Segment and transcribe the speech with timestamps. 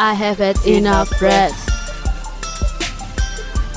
[0.00, 1.68] I have had enough rest.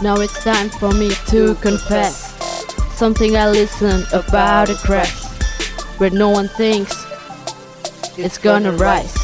[0.04, 2.36] Now it's time for me to confess
[2.96, 5.24] something I listened about a crash
[5.98, 7.08] where no one thinks
[8.20, 9.18] it's gonna rise.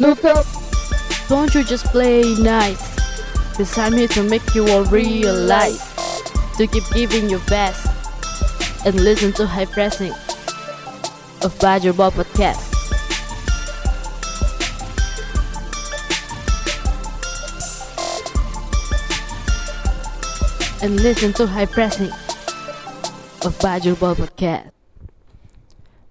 [0.00, 0.44] Look up!
[1.28, 2.87] Don't you just play nice?
[3.58, 5.82] Cause I'm here to make you all realize
[6.54, 7.90] to keep giving your best
[8.86, 10.14] and listen to high pressing
[11.42, 12.62] of Badger Ball Podcast.
[20.78, 22.14] And listen to high pressing
[23.42, 24.70] of Badger Ball Podcast.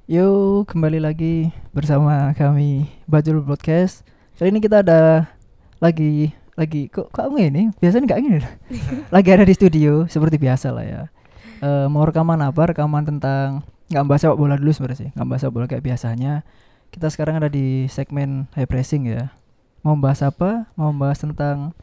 [0.03, 4.04] Yo, kembali lagi bersama kami Bajul Broadcast.
[4.35, 5.32] Kali ini kita ada
[5.79, 8.40] lagi lagi kok kok ini biasanya nggak gini
[9.16, 11.02] lagi ada di studio seperti biasa lah ya.
[11.62, 12.74] Eh mau rekaman apa?
[12.74, 13.62] Rekaman tentang
[13.94, 15.10] nggak bahas sepak bola dulu sebenarnya sih.
[15.13, 16.41] Nggak bahas sepak bola kayak biasanya.
[16.90, 19.30] Kita sekarang ada di segmen high pressing ya.
[19.85, 20.66] Mau bahas apa?
[20.74, 21.78] Mau bahas tentang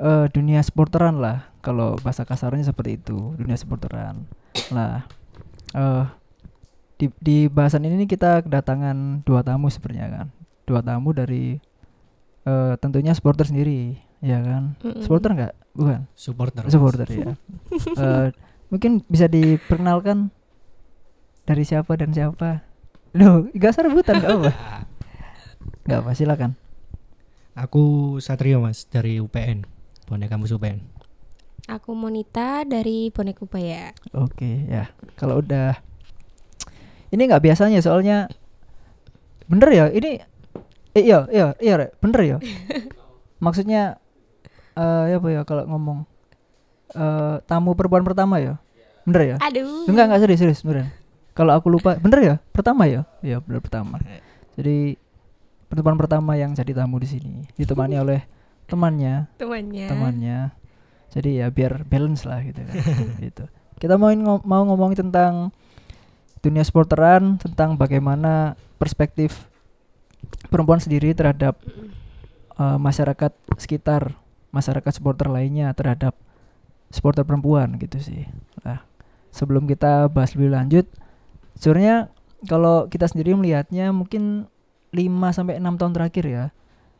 [0.00, 1.52] eh dunia sporteran lah.
[1.60, 4.24] Kalau bahasa kasarnya seperti itu dunia sporteran.
[4.72, 5.04] Lah
[5.76, 6.04] eh
[6.96, 10.26] di, di bahasan ini kita kedatangan dua tamu sebenarnya kan.
[10.64, 11.60] Dua tamu dari
[12.42, 14.78] eh tentunya supporter sendiri ya kan?
[14.78, 15.02] Mm-mm.
[15.02, 15.54] supporter nggak?
[15.74, 16.00] Bukan?
[16.14, 16.62] Supporter.
[16.70, 17.34] Supporter ya.
[18.02, 18.28] Eh,
[18.68, 20.30] mungkin bisa diperkenalkan
[21.48, 22.62] dari siapa dan siapa?
[23.12, 24.50] Loh, gak usah rebutan gak apa
[25.88, 26.56] Gak apa, silakan.
[27.52, 29.68] Aku Satrio mas dari UPN
[30.08, 30.80] bonek kampus UPN
[31.68, 33.94] Aku Monita dari Bonek Ubaya.
[34.16, 34.90] Oke, ya.
[35.14, 35.78] Kalau udah
[37.12, 38.26] Ini nggak biasanya soalnya
[39.46, 40.16] Bener ya, ini
[40.92, 41.90] eh, Iya, iya, iya, Rek.
[41.98, 42.38] bener ya
[43.44, 43.98] Maksudnya
[44.72, 45.98] eh ya apa ya kalau ngomong
[46.90, 48.56] eh Tamu perempuan pertama ya
[49.02, 49.36] Bener ya?
[49.42, 49.90] Aduh.
[49.90, 50.86] Enggak enggak serius serius beneran.
[51.32, 52.34] Kalau aku lupa, bener ya?
[52.54, 53.02] Pertama ya?
[53.18, 53.98] Iya, bener pertama.
[54.54, 54.94] Jadi
[55.66, 58.20] pertemuan pertama yang jadi tamu di sini ditemani oleh
[58.68, 59.86] temannya, Temannya.
[59.90, 60.38] temannya.
[61.10, 62.74] Jadi ya biar balance lah gitu kan.
[63.26, 63.44] gitu.
[63.74, 65.50] Kita mau ngo- mau ngomongin tentang
[66.38, 69.50] dunia sporteran, tentang bagaimana perspektif
[70.48, 71.58] perempuan sendiri terhadap
[72.58, 74.16] eh, masyarakat sekitar,
[74.50, 76.16] masyarakat supporter lainnya terhadap
[76.92, 78.28] supporter perempuan gitu sih.
[78.62, 78.84] Nah,
[79.32, 80.86] sebelum kita bahas lebih lanjut,
[81.56, 82.12] sebenarnya
[82.46, 84.50] kalau kita sendiri melihatnya mungkin
[84.92, 86.44] 5 sampai 6 tahun terakhir ya,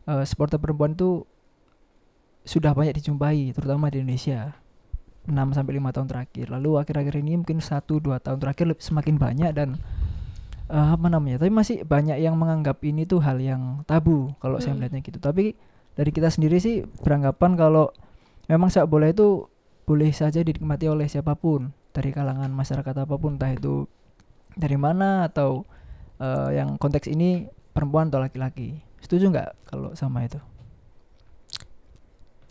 [0.09, 1.29] eh, supporter perempuan itu
[2.43, 4.57] sudah banyak dijumpai terutama di Indonesia.
[5.23, 6.51] 6 sampai 5 tahun terakhir.
[6.51, 9.79] Lalu akhir-akhir ini mungkin 1 2 tahun terakhir semakin banyak dan
[10.71, 11.43] eh, apa namanya?
[11.43, 14.85] Tapi masih banyak yang menganggap ini tuh hal yang tabu kalau saya Hmm.
[14.85, 15.19] melihatnya gitu.
[15.19, 15.55] Tapi
[15.93, 17.91] dari kita sendiri sih beranggapan kalau
[18.47, 19.47] memang sepak bola itu
[19.83, 23.85] boleh saja dinikmati oleh siapa pun dari kalangan masyarakat apa pun entah itu
[24.55, 25.67] dari mana atau
[26.21, 28.79] eh, yang konteks ini perempuan atau laki-laki.
[29.03, 30.39] Setuju nggak kalau sama itu?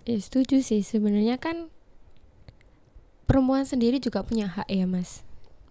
[0.04, 0.82] Ya, setuju sih.
[0.82, 1.70] Sebenarnya kan
[3.30, 5.22] perempuan sendiri juga punya hak ya, Mas.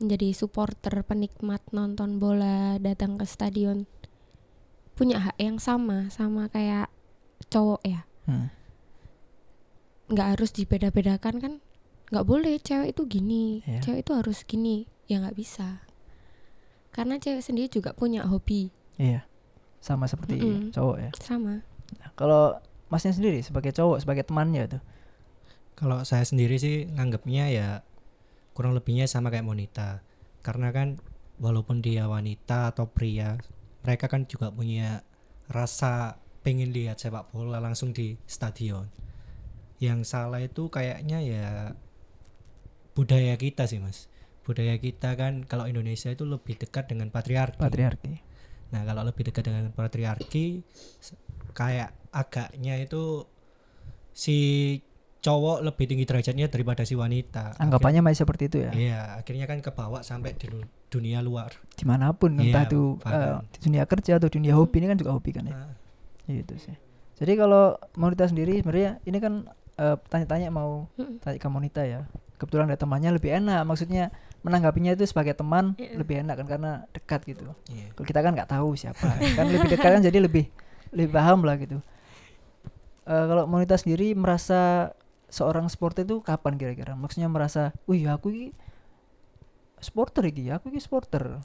[0.00, 3.84] Menjadi supporter, penikmat nonton bola, datang ke stadion.
[4.96, 6.88] Punya hak yang sama, sama kayak
[7.46, 8.02] cowok ya.
[8.24, 8.48] Hmm.
[10.06, 11.52] nggak harus dibeda-bedakan kan
[12.10, 13.78] nggak boleh cewek itu gini Iya.
[13.80, 15.78] cewek itu harus gini ya nggak bisa
[16.90, 19.22] karena cewek sendiri juga punya hobi Iya.
[19.78, 20.74] Sama seperti Mm-mm.
[20.74, 21.10] cowok ya.
[21.16, 21.62] sama
[21.96, 24.82] Nah, kalau masnya sendiri sebagai cowok, sebagai temannya tuh.
[25.74, 27.68] kalau saya sendiri sih nganggapnya ya
[28.52, 30.02] kurang lebihnya sama kayak Monita.
[30.40, 30.98] Karena kan
[31.40, 33.40] walaupun dia wanita atau pria
[33.80, 35.00] mereka kan juga punya
[35.48, 38.88] rasa pengen lihat sepak bola langsung di stadion.
[39.80, 41.48] Yang salah itu kayaknya ya
[42.92, 44.12] budaya kita sih mas.
[44.44, 47.60] Budaya kita kan kalau Indonesia itu lebih dekat dengan patriarki.
[47.60, 48.14] Patriarki.
[48.70, 50.62] Nah, kalau lebih dekat dengan patriarki
[51.56, 53.26] kayak agaknya itu
[54.14, 54.38] si
[55.20, 57.56] cowok lebih tinggi derajatnya daripada si wanita.
[57.56, 58.72] Anggapannya masih seperti itu ya.
[58.72, 61.52] Iya, akhirnya kan kebawa sampai di du- dunia luar.
[61.70, 63.44] Di mana pun Iya, entah itu paham.
[63.46, 65.52] di dunia kerja atau dunia hobi ini kan juga hobi kan ya.
[65.54, 65.72] Nah,
[66.24, 66.76] Gitu sih.
[67.16, 69.44] Jadi kalau Monita sendiri sebenarnya ini kan
[69.76, 70.88] eh, tanya-tanya mau
[71.20, 72.08] tanya ke Monita ya.
[72.36, 73.60] Kebetulan ada temannya lebih enak.
[73.62, 74.08] Maksudnya
[74.40, 76.00] menanggapinya itu sebagai teman Iya.
[76.00, 77.44] lebih enak kan karena dekat gitu.
[77.68, 77.92] iya.
[77.92, 79.04] Kalau kita kan nggak tahu siapa.
[79.36, 80.48] kan lebih dekat kan jadi lebih
[80.90, 81.76] lebih paham lah gitu.
[83.02, 84.92] Eh, kalau Monita sendiri merasa
[85.30, 86.92] seorang supporter itu kapan kira-kira?
[86.92, 88.46] Maksudnya merasa, "Wih, aku ini
[89.78, 91.40] supporter iki, aku ini supporter."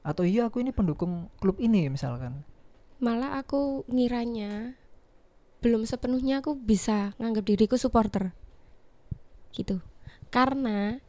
[0.00, 2.46] Atau iya aku ini pendukung klub ini misalkan.
[2.94, 4.78] malah aku ngiranya
[5.60, 8.32] belum sepenuhnya aku bisa nganggap diriku supporter
[9.52, 9.82] gitu
[10.30, 11.02] karena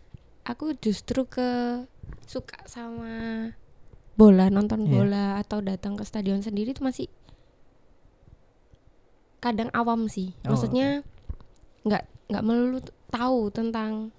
[0.43, 1.85] aku justru ke
[2.25, 3.53] suka sama
[4.17, 4.91] bola nonton Iya.
[4.91, 7.07] bola atau datang ke stadion sendiri itu masih
[9.39, 11.05] kadang awam sih Oh, maksudnya
[11.85, 14.09] nggak nggak melulu tahu tentang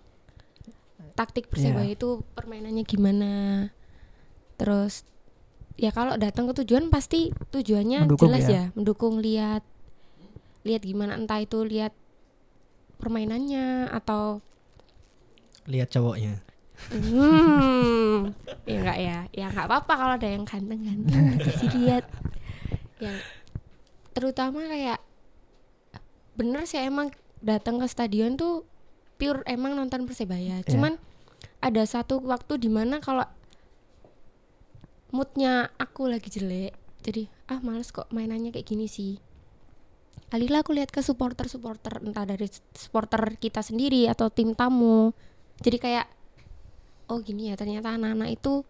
[1.13, 1.97] taktik persebaya Iya.
[1.97, 3.33] itu permainannya gimana.
[4.57, 5.03] Terus
[5.77, 8.53] ya kalau datang ke tujuan pasti tujuannya Mendukung jelas ya.
[8.53, 8.65] ya.
[8.73, 9.65] Mendukung lihat
[10.63, 11.93] lihat gimana entah itu lihat
[12.97, 14.41] permainannya atau
[15.67, 16.41] lihat cowoknya.
[16.93, 18.37] Hmm.
[18.69, 19.19] Ya enggak ya?
[19.33, 22.05] Ya nggak apa-apa kalau ada yang ganteng-ganteng kasih lihat
[23.01, 23.17] yang
[24.13, 25.01] terutama kayak
[26.37, 27.09] bener sih emang
[27.47, 28.67] datang ke stadion tuh
[29.17, 30.67] pure emang nonton persebaya Iya.
[30.67, 30.99] cuman
[31.63, 33.25] ada satu waktu di mana kalau
[35.15, 39.23] moodnya aku lagi jelek jadi ah males kok mainannya kayak gini sih
[40.35, 45.15] Alila aku lihat ke supporter-supporter entah dari supporter kita sendiri atau tim tamu
[45.63, 46.07] jadi kayak
[47.07, 48.67] oh gini ya ternyata anak-anak itu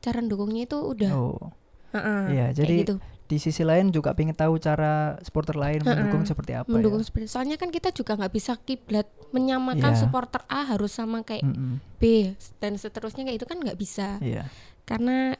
[0.00, 1.52] cara dukungnya itu udah Oh,
[1.92, 2.96] Heeh, iya, kayak jadi gitu.
[3.28, 7.06] Di sisi lain juga pengen tahu cara supporter lain mendukung Heeh, seperti apa mendukung ya.
[7.06, 10.00] seperti soalnya kan kita juga nggak bisa kiblat menyamakan Iya.
[10.00, 14.48] supporter A harus sama kayak Mm-mm, B dan seterusnya kayak itu kan nggak bisa Iya,
[14.82, 15.36] karena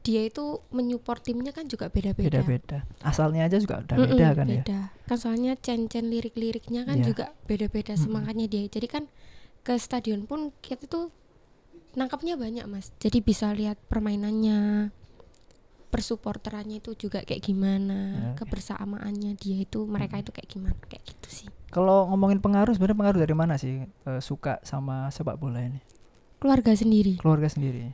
[0.00, 2.78] dia itu menyupport timnya kan juga beda-beda beda-beda.
[3.00, 4.54] Asalnya aja juga udah Mm-mm, beda kan ya.
[4.60, 4.80] beda.
[5.04, 7.06] kan soalnya cen-cen lirik-liriknya kan Iya.
[7.06, 8.04] juga beda-beda Mm-mm.
[8.04, 9.04] semangatnya dia jadi kan
[9.60, 11.08] ke stadion pun kita tuh
[11.90, 14.88] nangkapnya banyak mas jadi bisa lihat permainannya
[15.90, 17.98] persupporterannya itu juga kayak gimana
[18.32, 18.42] Oke.
[18.42, 23.20] kebersamaannya dia itu mereka itu kayak gimana kayak gitu sih Kalau ngomongin pengaruh sebenarnya pengaruh
[23.20, 25.82] dari mana sih eh, suka sama sepak bola ini?
[26.36, 27.92] keluarga sendiri Keluarga sendiri.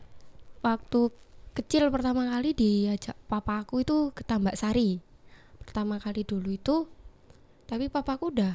[0.60, 1.10] waktu
[1.52, 5.00] kecil pertama kali diajak papa aku itu ke Tambak Sari
[5.58, 6.87] pertama kali dulu itu
[7.64, 8.54] tapi papaku udah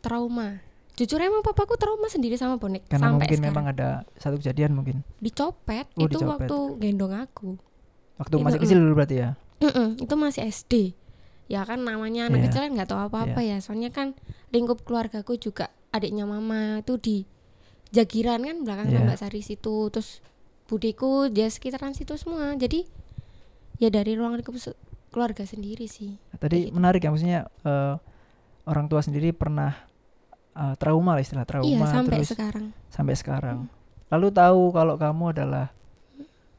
[0.00, 0.60] trauma
[0.92, 4.72] jujur emang papaku trauma sendiri sama bonek Karena sampai mungkin sekarang memang ada satu kejadian
[4.72, 6.28] mungkin dicopet Oh, itu dicopet.
[6.44, 7.56] waktu gendong aku
[8.16, 9.30] waktu Itu, masih kecil dulu berarti ya.
[9.56, 10.72] Mm-mm, itu masih SD
[11.46, 12.44] ya kan namanya anak Iya.
[12.50, 14.18] kecil kan nggak tahu apa-apa ya soalnya kan
[14.50, 17.16] lingkup keluargaku juga adiknya mama itu di
[17.88, 18.98] Jagiran kan belakang Iya.
[19.00, 20.20] Tambak Sari situ terus
[20.66, 22.82] budiku dia sekitaran situ semua jadi
[23.78, 24.58] ya dari ruang lingkup
[25.08, 26.74] keluarga sendiri sih Tadi gitu.
[26.74, 27.94] menarik ya maksudnya eh,
[28.66, 29.72] orang tua sendiri pernah
[30.52, 33.58] eh, trauma lah istilah trauma iya sampai terus sekarang sampai sekarang.
[34.06, 35.70] Lalu tahu kalau kamu adalah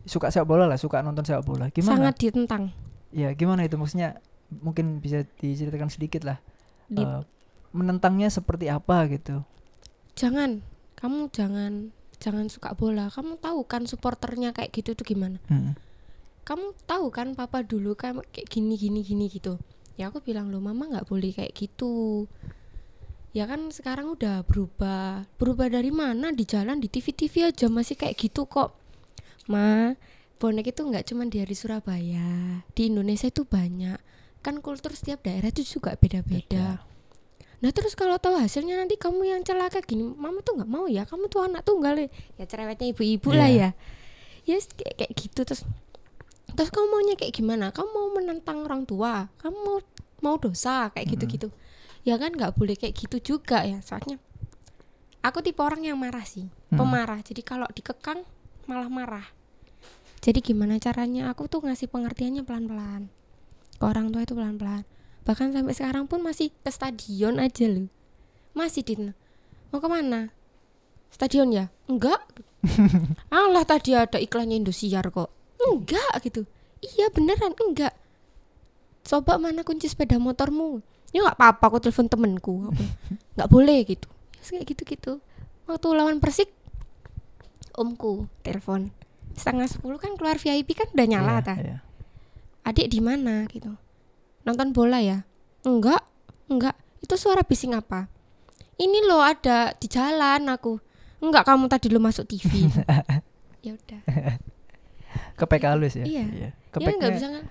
[0.07, 1.67] suka sepak bola lah, suka nonton sepak bola.
[1.69, 1.91] Gimana?
[1.93, 2.71] sangat ditentang
[3.07, 4.19] Ya, gimana itu maksudnya?
[4.49, 6.39] Mungkin bisa diceritakan sedikit lah.
[6.85, 7.23] Di- eh,
[7.69, 9.43] menentangnya seperti apa gitu.
[10.13, 10.65] jangan
[10.95, 15.77] kamu jangan jangan suka bola kamu tahu kan supporternya kayak gitu tuh gimana Hmm.
[16.41, 19.61] kamu tahu kan papa dulu kan kayak gini gini gini gitu
[19.93, 22.25] ya aku bilang lo mama nggak boleh kayak gitu
[23.29, 27.93] ya kan sekarang udah berubah berubah dari mana di jalan di TV TV aja masih
[27.93, 28.73] kayak gitu kok
[29.47, 29.95] ma
[30.37, 33.97] bonek itu nggak cuma dari Surabaya di Indonesia itu banyak.
[34.39, 36.85] Kan kultur setiap daerah itu juga beda-beda.
[37.57, 41.09] Nah terus kalau tahu hasilnya nanti kamu yang celaka gini mama tuh nggak mau ya
[41.09, 42.07] kamu tuh anak tunggal ya.
[42.37, 43.69] Ya cerewetnya ibu-ibu lah Iya.
[44.45, 44.55] ya.
[44.55, 45.39] Ya kayak, kayak gitu.
[45.41, 45.61] Terus
[46.53, 47.73] terus kamu maunya kayak gimana?
[47.73, 49.33] Kamu mau menentang orang tua?
[49.41, 49.77] Kamu mau
[50.21, 50.93] mau dosa?
[50.93, 51.13] Kayak Mm-mm.
[51.17, 51.47] gitu-gitu.
[52.05, 53.81] Ya kan nggak boleh kayak gitu juga ya.
[53.81, 54.21] Soalnya
[55.25, 56.77] aku tipe orang yang marah sih Mm.
[56.77, 57.19] pemarah.
[57.25, 58.21] Jadi kalau dikekang
[58.69, 59.25] malah marah
[60.27, 61.31] jadi gimana caranya?
[61.31, 63.07] Aku tuh ngasih pengertiannya pelan-pelan.
[63.79, 64.83] Ke orang tua itu pelan-pelan.
[65.23, 67.87] Bahkan sampai sekarang pun masih ke stadion aja loh.
[68.51, 68.99] Masih di
[69.71, 70.35] mau ke mana
[71.07, 71.71] stadion ya?
[71.87, 72.19] Enggak.
[73.31, 75.31] Allah tadi ada iklannya Indosiar kok.
[75.63, 76.43] Enggak gitu.
[76.83, 77.95] Iya beneran enggak.
[79.07, 80.83] Coba mana kunci sepeda motormu?
[81.15, 82.55] Ya nggak apa-apa aku telepon temenku.
[83.39, 84.11] Nggak boleh gitu.
[84.35, 85.11] Ya, kayak gitu gitu
[85.67, 86.49] waktu lawan persik
[87.75, 88.89] omku telepon
[89.37, 91.55] setengah sepuluh kan keluar VIP kan udah nyala Iya, ta?
[91.55, 91.77] iya.
[92.65, 93.71] adik di mana gitu?
[94.43, 95.23] Nonton bola ya?
[95.63, 96.03] Enggak
[96.49, 96.75] enggak.
[96.99, 98.09] Itu suara bising apa?
[98.75, 100.81] Ini loh ada di jalan aku.
[101.23, 102.67] Enggak kamu tadi lo masuk TV
[103.65, 104.01] ya udah.
[105.37, 106.05] Kepek halus ya.
[106.05, 106.25] Iya.
[106.27, 107.43] ya Kepeknya nggak bisa kan?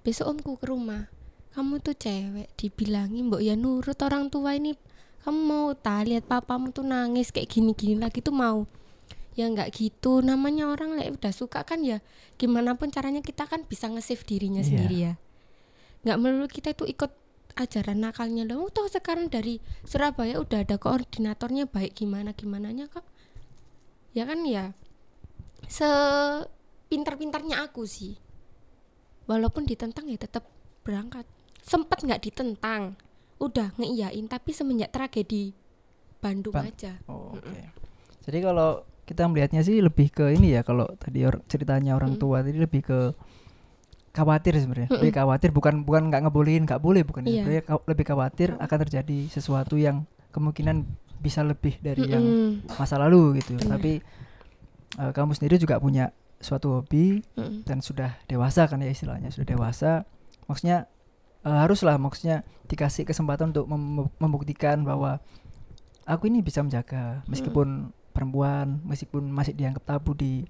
[0.00, 1.10] Besok omku ke rumah.
[1.54, 4.74] Kamu tuh cewek dibilangin mbok ya nurut orang tua ini.
[5.22, 8.68] Kamu mau tak lihat papamu tuh nangis kayak gini-gini lagi tuh mau
[9.34, 10.18] ya nggak gitu.
[10.20, 11.98] Namanya orang lah udah suka kan ya
[12.34, 14.68] gimana pun caranya kita kan bisa nge-save dirinya Iya.
[14.68, 15.12] sendiri ya.
[16.02, 17.10] Nggak melulu kita itu ikut
[17.54, 18.42] ajaran nakalnya.
[18.44, 23.06] Loh toh sekarang dari Surabaya udah ada koordinatornya baik gimana gimananya kak
[24.14, 24.74] ya kan ya?
[25.66, 28.14] Sepintar-pintarnya aku sih.
[29.24, 30.44] Walaupun ditentang ya tetap
[30.84, 31.24] berangkat.
[31.64, 32.94] Sempet nggak ditentang.
[33.40, 35.56] Udah ngeiyain tapi semenjak tragedi
[36.20, 37.00] Bandung Ban- aja.
[37.08, 37.60] Oh, oke.
[38.24, 42.20] Jadi kalau kita melihatnya sih lebih ke ini ya kalau tadi or- ceritanya orang Mm.
[42.20, 42.98] tua tadi lebih ke
[44.14, 44.88] khawatir sebenarnya.
[44.88, 45.00] Mm-mm.
[45.02, 47.42] Lebih khawatir bukan bukan nggak ngebolehin, nggak boleh bukan ya.
[47.44, 47.66] Iya.
[47.84, 50.86] Lebih khawatir akan terjadi sesuatu yang kemungkinan
[51.18, 52.78] bisa lebih dari yang Mm-mm.
[52.78, 53.58] masa lalu gitu.
[53.58, 53.76] Benar.
[53.76, 53.92] Tapi
[54.94, 57.64] eh, kamu sendiri juga punya suatu hobi Mm-mm.
[57.66, 59.90] dan sudah dewasa kan ya istilahnya sudah dewasa
[60.46, 60.86] maksudnya
[61.42, 65.18] eh, haruslah maksudnya dikasih kesempatan untuk mem- membuktikan bahwa
[66.04, 70.46] aku ini bisa menjaga meskipun perempuan meskipun masih dianggap tabu di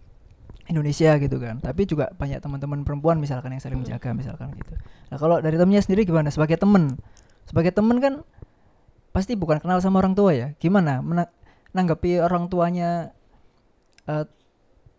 [0.69, 1.59] Indonesia gitu kan.
[1.65, 3.89] Tapi juga banyak teman-teman perempuan misalkan yang saling Mm.
[3.89, 4.77] menjaga misalkan gitu.
[5.09, 6.29] Nah kalau dari temennya sendiri gimana?
[6.29, 7.01] Sebagai temen.
[7.49, 8.15] Sebagai temen kan
[9.17, 10.53] pasti bukan kenal sama orang tua ya.
[10.61, 11.01] Gimana?
[11.01, 11.33] Mena-
[11.73, 13.11] menanggapi orang tuanya
[14.05, 14.25] eh,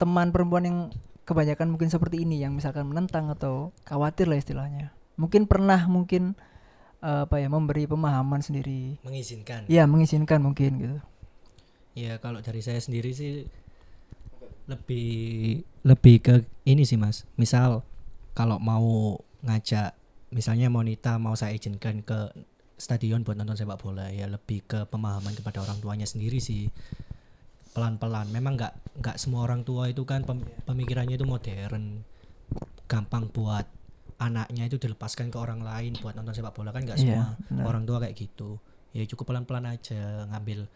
[0.01, 0.77] teman perempuan yang
[1.25, 4.93] kebanyakan mungkin seperti ini yang misalkan menentang atau khawatir lah istilahnya.
[5.17, 6.33] Mungkin pernah mungkin
[7.01, 9.01] eh, apa ya memberi pemahaman sendiri.
[9.01, 9.65] Mengizinkan.
[9.65, 10.97] Ya mengizinkan mungkin gitu
[11.95, 13.47] Ya kalau dari saya sendiri sih
[14.65, 16.33] lebih lebih ke
[16.63, 17.23] ini sih mas.
[17.35, 17.85] Misal
[18.33, 19.95] kalau mau ngajak
[20.33, 22.33] misalnya Monita mau saya izinkan ke
[22.75, 26.67] stadion buat nonton sepak bola ya lebih ke pemahaman kepada orang tuanya sendiri sih
[27.71, 28.27] pelan-pelan.
[28.31, 32.03] Memang nggak nggak semua orang tua itu kan pem- pemikirannya itu modern,
[32.87, 33.63] gampang buat
[34.15, 37.63] anaknya itu dilepaskan ke orang lain buat nonton sepak bola kan nggak Iya, semua benar.
[37.67, 38.59] orang tua kayak gitu.
[38.91, 40.67] Ya cukup pelan-pelan aja ngambil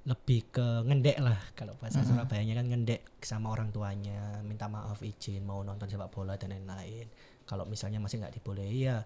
[0.00, 2.00] lebih ke ngendek lah kalau bahasa.
[2.00, 7.04] Surabayanya kan ngendek sama orang tuanya minta maaf izin mau nonton sepak bola dan lain-lain
[7.44, 9.04] kalau misalnya masih nggak dibolehi ya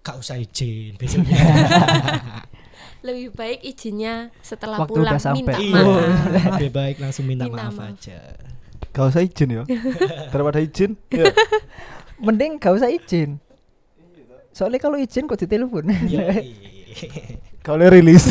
[0.00, 1.34] gak usah izin besoknya
[3.06, 5.42] lebih baik izinnya setelah Waktu pulang udah sampai.
[5.42, 7.90] minta iya maaf lebih baik langsung minta, Minta maaf, maaf.
[7.94, 8.18] aja
[8.94, 9.62] Gak usah izin ya.
[10.32, 10.94] Daripada izin.
[11.10, 11.26] Ya.
[12.16, 13.42] mending gak usah izin
[14.50, 15.90] soalnya kalau izin kok ditelepon
[17.66, 18.30] Boleh rilis.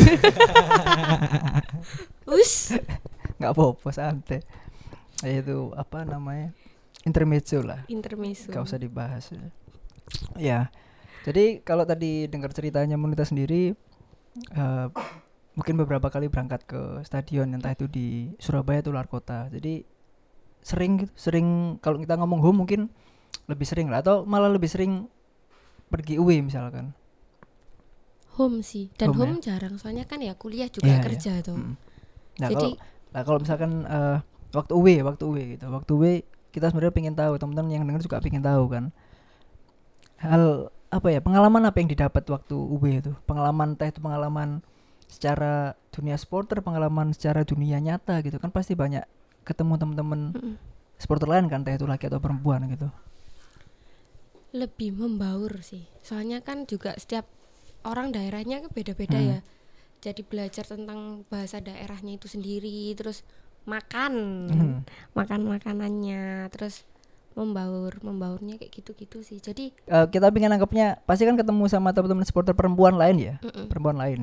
[2.26, 2.72] us
[3.36, 4.40] nggak apa-apa santai.
[5.20, 6.56] Itu apa namanya?
[7.04, 7.84] Intermezzo lah.
[7.86, 8.50] Intermezzo.
[8.50, 9.30] Gak usah dibahas.
[10.34, 10.72] Ya
[11.26, 13.74] jadi kalau tadi dengar ceritanya Monita sendiri
[14.54, 14.86] eh,
[15.58, 19.50] mungkin beberapa kali berangkat ke stadion entah itu di Surabaya atau luar kota.
[19.50, 19.82] Jadi
[20.62, 22.94] sering gitu sering kalau kita ngomong home mungkin
[23.50, 25.10] lebih sering lah atau malah lebih sering
[25.90, 26.94] pergi away misalkan
[28.36, 28.92] home sih.
[29.00, 31.04] Dan Home home, jarang soalnya kan ya kuliah juga Iya, iya.
[31.04, 31.56] kerja tuh.
[31.56, 31.74] Mm.
[32.36, 34.16] nah jadi kalau nah kalau misalkan eh,
[34.52, 35.64] waktu away waktu away gitu.
[35.72, 36.14] Waktu away
[36.52, 38.84] kita sebenarnya pengen tahu teman-teman yang dengar juga pengen tahu kan.
[40.20, 43.12] Hal apa ya pengalaman apa yang didapat waktu UB itu?
[43.28, 44.60] Pengalaman entah itu pengalaman
[45.06, 49.06] secara dunia supporter pengalaman secara dunia nyata gitu kan pasti banyak
[49.46, 50.54] ketemu teman-teman mm-mm,
[50.98, 52.90] supporter lain kan entah itu laki atau perempuan gitu.
[54.56, 55.84] Lebih membaur sih.
[56.00, 57.28] Soalnya kan juga setiap
[57.86, 59.30] orang daerahnya beda-beda Hmm.
[59.32, 59.38] ya.
[60.02, 63.22] Jadi belajar tentang bahasa daerahnya itu sendiri terus
[63.64, 64.12] makan.
[64.46, 64.76] Hmm.
[65.12, 66.86] makan makanannya terus
[67.32, 69.38] membaur membaurnya kayak gitu-gitu sih.
[69.38, 73.34] Jadi Eh, kita pengen anggapnya pasti kan ketemu sama teman-teman supporter perempuan lain ya?
[73.40, 74.20] Mm-mm, perempuan lain.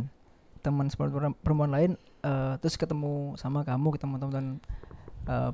[0.60, 1.92] Teman supporter perem- perempuan lain
[2.22, 4.48] eh, terus ketemu sama kamu ketemu teman-teman
[5.26, 5.52] eh,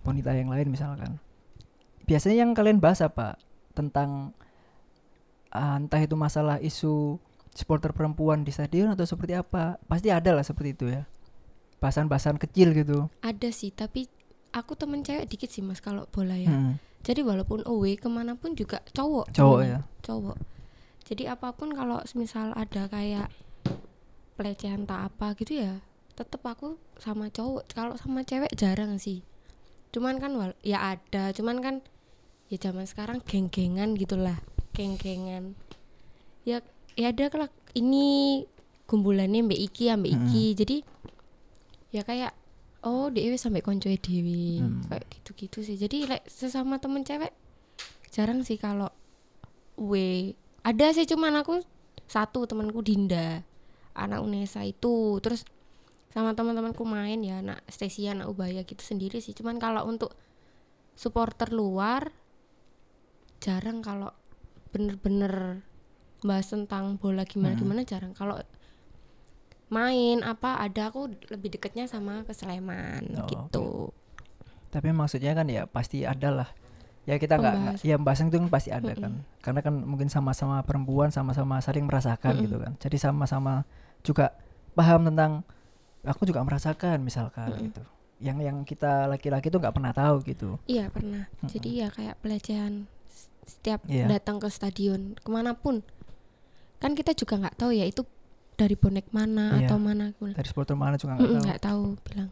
[0.00, 1.18] wanita yang lain misalkan.
[2.04, 3.36] Biasanya yang kalian bahas apa?
[3.72, 4.32] Tentang
[5.50, 7.18] ah, entah itu masalah isu
[7.54, 9.78] supporter perempuan di stadion atau seperti apa?
[9.86, 11.06] Pasti ada lah seperti itu ya.
[11.78, 13.08] Bahasan-bahasan kecil gitu.
[13.22, 14.10] Ada sih tapi
[14.50, 16.50] aku temen cewek dikit sih mas kalau bola ya.
[16.50, 19.32] Hmm, jadi walaupun away ke mana pun juga cowok.
[19.32, 20.02] Cowok temennya, ya?
[20.02, 20.36] cowok.
[21.04, 23.28] Jadi apa pun kalau misal ada kayak
[24.34, 25.78] pelecehan tak apa gitu ya
[26.14, 27.66] tetep aku sama cowok.
[27.74, 29.26] Kalau sama cewek jarang sih.
[29.90, 31.74] Cuman kan wal ya ada cuman kan
[32.50, 34.38] ya zaman sekarang geng-gengan gitulah.
[34.74, 35.58] Geng-gengan.
[36.46, 36.62] Ya
[36.94, 38.42] ya ada kalau ini
[38.86, 40.44] gumbulannya mbak iki ambek iki.
[40.54, 40.76] Jadi
[41.94, 42.32] ya kayak
[42.84, 44.84] oh dewe sampai konco dewi Hmm.
[44.90, 45.76] kayak gitu-gitu sih.
[45.80, 47.32] Jadi like, sesama temen cewek
[48.14, 48.92] jarang sih kalau
[49.74, 51.60] we ada sih cuman aku
[52.06, 53.42] satu temanku Dinda.
[53.94, 55.18] Anak Unesa itu.
[55.22, 55.46] Terus
[56.10, 59.34] sama teman-temanku main ya anak Stasia anak Ubaya gitu sendiri sih.
[59.34, 60.14] Cuman kalau untuk
[60.94, 62.14] supporter luar
[63.42, 64.14] jarang kalau
[64.70, 65.62] bener-bener
[66.24, 68.16] bahas tentang bola gimana gimana jarang.
[68.16, 68.40] Kalau
[69.68, 73.66] main apa ada aku lebih deketnya sama ke Sleman Oh, gitu.
[74.70, 76.48] tapi maksudnya kan ya pasti ada lah.
[77.04, 79.20] Ya kita nggak ya pembahasan itu kan pasti ada kan.
[79.44, 82.44] Karena kan mungkin sama-sama perempuan sama-sama saling merasakan Mm-mm.
[82.48, 82.72] gitu kan.
[82.80, 83.68] Jadi sama-sama
[84.00, 84.32] juga
[84.72, 85.44] paham tentang
[86.02, 87.64] aku juga merasakan misalkan Mm-mm.
[87.68, 87.82] gitu.
[88.24, 90.56] Yang yang kita laki-laki tuh nggak pernah tahu gitu.
[90.64, 91.28] Iya pernah.
[91.44, 92.88] Jadi ya kayak pelecehan
[93.44, 94.08] setiap Iya.
[94.08, 95.84] datang ke stadion ke mana pun.
[96.84, 98.04] Kan kita juga nggak tahu ya itu
[98.54, 99.66] dari bonek mana Iya.
[99.66, 101.46] atau mana Dari supporter mana juga nggak "Mm-mm, tahu.
[101.48, 102.30] nggak tahu bilang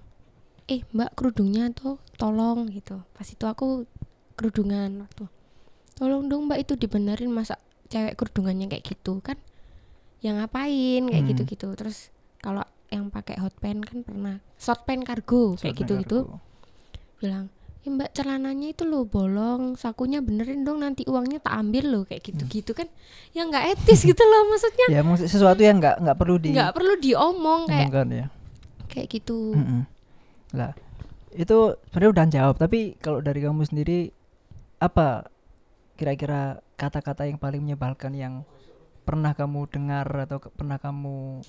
[0.66, 3.00] eh mbak kerudungnya tuh tolong gitu.
[3.10, 3.88] Pas itu aku
[4.34, 5.24] kerudungan waktu.
[5.94, 7.56] Tolong dong mbak itu dibenerin masa
[7.88, 9.40] cewek kerudungannya kayak gitu kan?
[10.20, 11.02] Yang ngapain?
[11.02, 11.30] Kayak Hmm.
[11.32, 15.80] gitu gitu terus kalau yang pakai hot pants kan pernah short pants kargo kayak Supporter
[15.80, 16.18] gitu gitu
[17.18, 17.48] bilang
[17.82, 19.74] eh mbak celananya itu lo bolong.
[19.74, 22.86] Sakunya benerin dong nanti uangnya tak ambil lo kayak gitu gitu kan.
[23.34, 24.86] Yang nggak etis gitu loh maksudnya.
[24.86, 28.26] Ya maksud sesuatu yang nggak nggak perlu di nggak perlu diomong kayak omongkan ya.
[28.86, 29.58] kayak gitu.
[29.58, 29.82] Mm-mm.
[30.54, 30.76] Lah,
[31.34, 34.12] itu sebenarnya udah jawab, tapi kalau dari kamu sendiri
[34.78, 35.26] apa
[35.96, 38.34] kira-kira kata-kata yang paling menyebalkan yang
[39.02, 41.42] pernah kamu dengar atau pernah kamu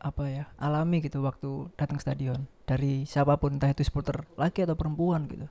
[0.00, 2.46] apa ya alami gitu waktu datang stadion?
[2.62, 5.50] Dari siapa pun entah itu supporter laki atau perempuan gitu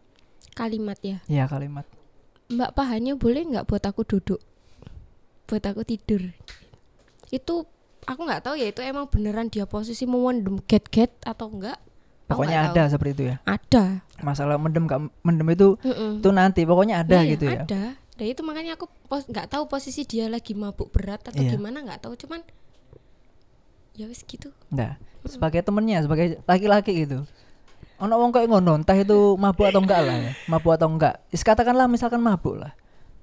[0.59, 1.17] kalimat ya?
[1.25, 1.87] Ya kalimat.
[2.49, 4.43] Mbak pahanya boleh nggak buat aku duduk?
[5.47, 6.35] Buat aku tidur?
[7.29, 7.63] Itu
[8.03, 11.77] aku nggak tahu ya itu emang beneran dia posisi memendem get get atau enggak
[12.25, 12.91] pokoknya ada tahu.
[12.91, 13.35] seperti itu ya?
[13.43, 14.05] Ada.
[14.21, 16.19] Masalah mendem gak mendem itu Mm-mm.
[16.21, 17.63] itu nanti pokoknya ada Iya, gitu ya?
[17.63, 17.83] ada.
[18.19, 21.55] Dan itu makanya aku pos nggak tahu posisi dia lagi mabuk berat atau Iya.
[21.55, 22.13] gimana nggak tahu.
[22.19, 22.43] Cuman
[23.95, 24.51] ya wis gitu.
[24.69, 27.23] Nah, sebagai temennya, sebagai laki-laki gitu.
[28.00, 30.32] Ono wong kayak ngono, entah itu mabuk atau enggak lah ya.
[30.48, 31.20] Mabuk atau enggak.
[31.36, 32.72] Is katakanlah misalkan mabuk lah.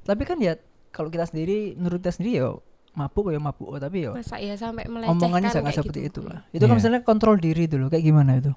[0.05, 0.61] Tapi kan ya
[0.93, 2.53] kalau kita sendiri menurut kita sendiri ya
[2.97, 6.21] mabuk ya mabuk, oh, tapi ya masa ya sampai melecehkan omongannya jangan kayak seperti gitu.
[6.25, 6.41] itu lah.
[6.49, 6.79] Itu kan Iya.
[6.81, 8.53] misalnya kontrol diri dulu kayak gimana itu?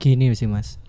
[0.00, 0.80] Gini sih mas,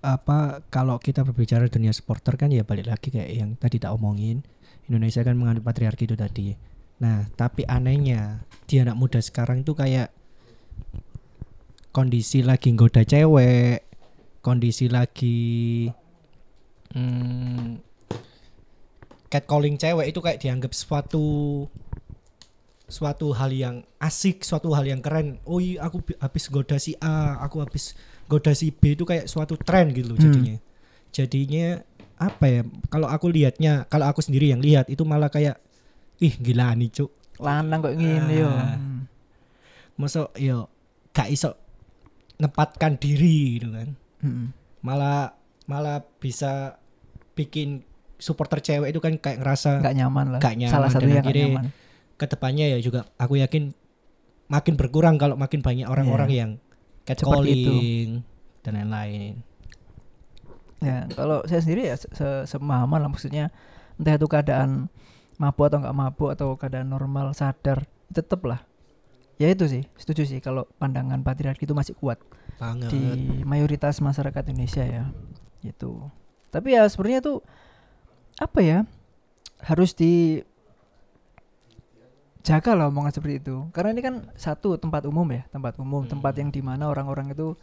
[0.00, 4.40] apa kalau kita berbicara dunia supporter kan ya balik lagi kayak yang tadi tak omongin
[4.88, 6.56] Indonesia kan mengandung patriarki itu tadi.
[7.04, 10.08] Nah tapi anehnya di anak muda sekarang itu kayak
[11.94, 13.86] kondisi lagi nggoda cewek,
[14.42, 15.86] kondisi lagi
[16.90, 17.78] hmm,
[19.30, 21.64] catcalling cewek itu kayak dianggap suatu
[22.84, 25.38] suatu hal yang asik, suatu hal yang keren.
[25.46, 27.94] Oh iya, aku bi- habis goda si A, aku habis
[28.28, 30.26] goda si B itu kayak suatu tren gitu loh Hmm.
[30.28, 30.56] jadinya.
[31.14, 31.66] Jadinya
[32.18, 32.60] apa ya?
[32.90, 35.62] Kalau aku lihatnya, kalau aku sendiri yang lihat itu malah kayak
[36.18, 37.10] ih gila nih cuk.
[37.38, 38.50] Lanang kok ngene yo.
[38.50, 38.76] Ah.
[38.76, 39.06] Hmm.
[39.94, 40.66] Masuk yo
[41.14, 41.54] gak iso
[42.36, 43.88] nempatkan diri gitu kan.
[44.20, 44.46] Mm-mm.
[44.80, 46.76] Malah malah bisa
[47.32, 47.82] bikin
[48.16, 50.40] supporter cewek itu kan kayak ngerasa Nggak nyaman lah.
[50.40, 51.66] Nggak nyaman Salah satunya nggak nyaman.
[52.14, 53.74] ke depannya ya juga aku yakin
[54.46, 56.38] makin berkurang kalau makin banyak orang-orang Iya.
[56.38, 56.50] yang
[57.04, 58.22] catcalling
[58.60, 59.34] dan lain-lain.
[60.78, 63.48] Ya, kalau saya sendiri ya se- se- semahaman lah maksudnya
[63.96, 64.92] entah itu keadaan
[65.36, 68.62] mabuk atau nggak mabuk atau keadaan normal sadar tetep lah.
[69.34, 72.22] Ya itu sih, setuju sih kalau pandangan patriarki itu masih kuat
[72.56, 72.90] Banget.
[72.90, 73.02] di
[73.42, 75.04] mayoritas masyarakat Indonesia ya.
[75.58, 76.06] Gitu.
[76.48, 77.42] Tapi ya sebenarnya tuh
[78.36, 78.78] apa ya?
[79.58, 80.44] Harus di
[82.44, 83.56] jaga lah omongan seperti itu.
[83.72, 86.12] Karena ini kan satu tempat umum ya, tempat umum, Hmm.
[86.12, 87.56] tempat yang di mana orang-orang itu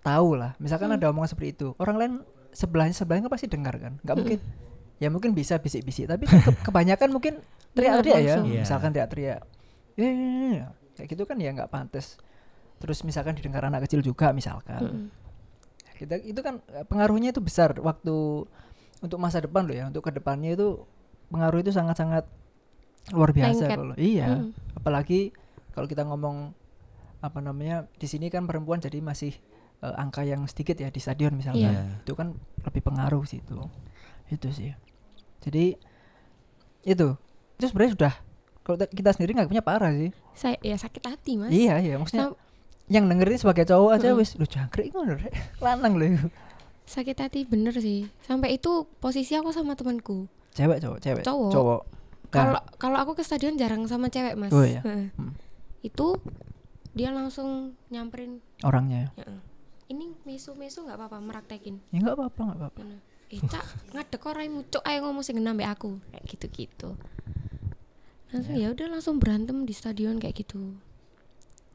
[0.00, 0.58] tahu lah.
[0.58, 0.98] Misalkan Hmm.
[0.98, 2.12] ada omongan seperti itu, orang lain
[2.50, 3.96] sebelahnya sebelahnya pasti dengar kan.
[4.02, 4.20] Nggak Hmm.
[4.20, 4.40] mungkin.
[4.98, 6.34] Ya mungkin bisa bisik-bisik, tapi ke-
[6.66, 7.38] kebanyakan mungkin
[7.72, 8.36] teriak-teriak ya.
[8.42, 8.60] Iya.
[8.66, 9.40] Misalkan teriak-teriak.
[9.94, 10.66] Ya, ya, ya.
[10.98, 12.18] Kayak gitu kan ya nggak pantas.
[12.82, 14.82] Terus misalkan didengar anak kecil juga misalkan.
[14.82, 15.06] Mm-mm.
[15.94, 18.46] Kita itu kan eh, pengaruhnya itu besar waktu
[18.98, 19.86] untuk masa depan loh ya.
[19.86, 20.82] Untuk ke depannya itu
[21.30, 22.26] pengaruh itu sangat-sangat
[23.14, 23.78] luar biasa Lengket.
[23.78, 24.26] kalau iya.
[24.42, 24.50] Mm.
[24.74, 25.30] Apalagi
[25.70, 26.50] kalau kita ngomong
[27.18, 29.34] apa namanya di sini kan perempuan jadi masih
[29.86, 31.70] eh, angka yang sedikit ya di stadion misalnya.
[31.70, 31.82] Iya.
[32.02, 32.34] Itu kan
[32.66, 33.58] lebih pengaruh sih itu.
[34.34, 34.74] Itu sih.
[35.46, 35.78] Jadi
[36.86, 37.08] itu
[37.58, 38.14] itu sebenarnya sudah
[38.68, 40.12] kalau kita sendiri nggak punya parah sih.
[40.32, 42.38] saya ya sakit hati mas Iya iya maksudnya Sam-
[42.86, 44.20] yang dengerin sebagai cowok aja Mm-mm.
[44.20, 45.16] wis lu jangkrik ngono.
[45.64, 46.28] Lanang loh.
[46.84, 51.22] sakit hati bener sih sampai itu posisi aku sama temanku Cewek cowok, cewek.
[51.22, 51.50] Cowok.
[51.50, 51.80] Cowok.
[51.84, 54.84] Nah, kalau kalau aku ke stadion jarang sama cewek mas Oh, iya.
[54.84, 55.08] Hmm.
[55.80, 56.16] itu
[56.90, 59.08] dia langsung nyamperin orangnya.
[59.14, 59.40] "Heeh.
[59.88, 62.80] ini mesu mesu nggak apa-apa meraktekin Ya enggak apa-apa, enggak apa-apa.
[63.28, 66.88] Eh cak ngadek kok raimu cuk ayo ngomong sing nambah aku kayak gitu gitu
[68.28, 70.76] langsung ya udah langsung berantem di stadion kayak gitu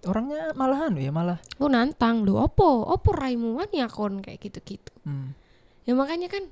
[0.04, 1.40] Orangnya malahan ya malah.
[1.58, 5.32] lu nantang lu opo opo raimu wani akon kayak gitu gitu Hmm.
[5.84, 6.44] ya makanya kan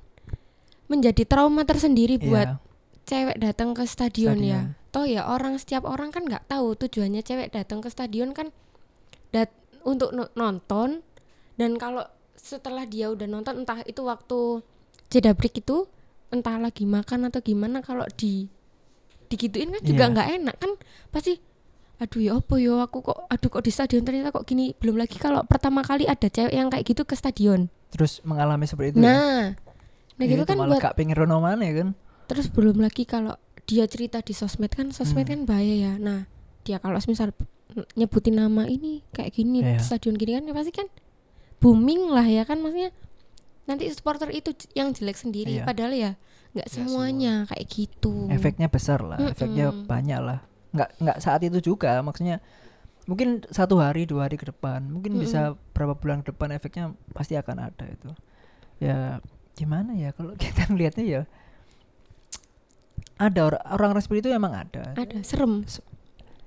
[0.86, 2.60] menjadi trauma tersendiri buat Iya.
[3.02, 4.68] cewek datang ke stadion, ya.
[4.68, 4.90] Stadion.
[4.90, 8.52] Toh ya orang setiap orang kan nggak tahu tujuannya cewek datang ke stadion kan
[9.30, 9.48] dat
[9.82, 11.00] untuk no- nonton
[11.54, 14.60] dan kalau setelah dia udah nonton entah itu waktu
[15.08, 15.88] jeda break itu
[16.28, 18.52] entah lagi makan atau gimana kalau di
[19.32, 20.12] digituin kan juga Iya.
[20.12, 20.70] nggak enak kan
[21.08, 21.40] pasti
[21.96, 25.16] aduh ya apa yo aku kok aduh kok di stadion ternyata kok gini belum lagi
[25.16, 28.98] kalau pertama kali ada cewek yang kayak gitu ke stadion Terus mengalami seperti itu.
[28.98, 29.04] ya.
[29.04, 29.44] nah
[30.12, 31.88] nah Ya gitu itu kan buat gak pengen rono mana ya kan.
[32.24, 35.32] terus belum lagi kalau dia cerita di sosmed kan sosmed Hmm.
[35.32, 36.26] kan bahaya ya nah
[36.62, 37.30] dia kalau misal
[37.94, 39.78] nyebutin nama ini kayak gini Iya.
[39.78, 40.88] stadion gini kan ya pasti kan
[41.58, 42.90] booming lah ya kan maksudnya
[43.62, 45.64] nanti supporter itu yang jelek sendiri Iya.
[45.64, 46.10] padahal ya
[46.52, 49.86] nggak semuanya kayak gitu efeknya besar lah efeknya Mm-mm.
[49.86, 50.38] banyak lah
[50.70, 52.42] nggak nggak saat itu juga maksudnya
[53.02, 55.24] mungkin satu hari dua hari ke depan mungkin Mm-mm.
[55.24, 55.40] bisa
[55.72, 58.10] berapa bulan ke depan efeknya pasti akan ada itu
[58.78, 59.22] ya
[59.52, 61.22] gimana ya kalau kita melihatnya ya
[63.16, 65.62] ada orang orang seperti itu emang ada ada serem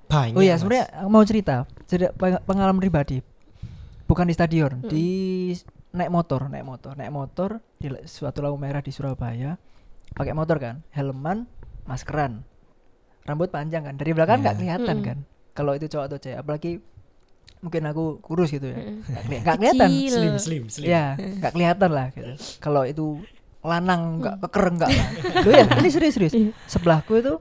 [0.06, 0.38] Banyak.
[0.38, 0.60] oh iya Mas.
[0.62, 3.24] sebenarnya mau cerita cerita peng- pengalaman pribadi
[4.04, 4.86] bukan di stadion Mm-mm.
[4.86, 5.06] di
[5.96, 9.56] naik motor naik motor naik motor di suatu lampu merah di Surabaya
[10.12, 11.48] pakai motor kan helman
[11.82, 12.44] maskeran
[13.24, 14.60] rambut panjang kan dari belakang nggak Ya.
[14.60, 15.06] kelihatan Mm-mm.
[15.06, 15.18] kan
[15.50, 16.72] kalau itu cowok atau cewek apalagi
[17.58, 19.02] mungkin aku kurus gitu ya Mm-mm.
[19.02, 20.86] nggak keli- nggak kelihatan slim slim slim.
[20.86, 23.24] ya nggak kelihatan lah gitu kalau itu
[23.60, 25.08] lanang nggak keker enggak lah
[25.42, 26.52] Loh ya ini serius serius Iya.
[26.66, 27.34] sebelahku itu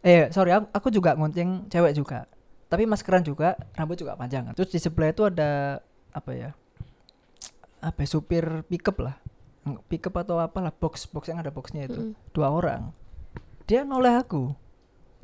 [0.00, 2.28] eh sorry aku, aku juga ngonceng cewek juga
[2.66, 5.80] tapi maskeran juga rambut juga panjang terus di sebelah itu ada
[6.10, 6.50] apa ya
[7.80, 9.16] apa ya, supir pickup lah.
[9.88, 12.12] Pickup atau apalah box box yang ada boxnya itu.
[12.12, 12.32] Mm-mm.
[12.32, 12.92] dua orang.
[13.68, 14.52] Dia noleh aku.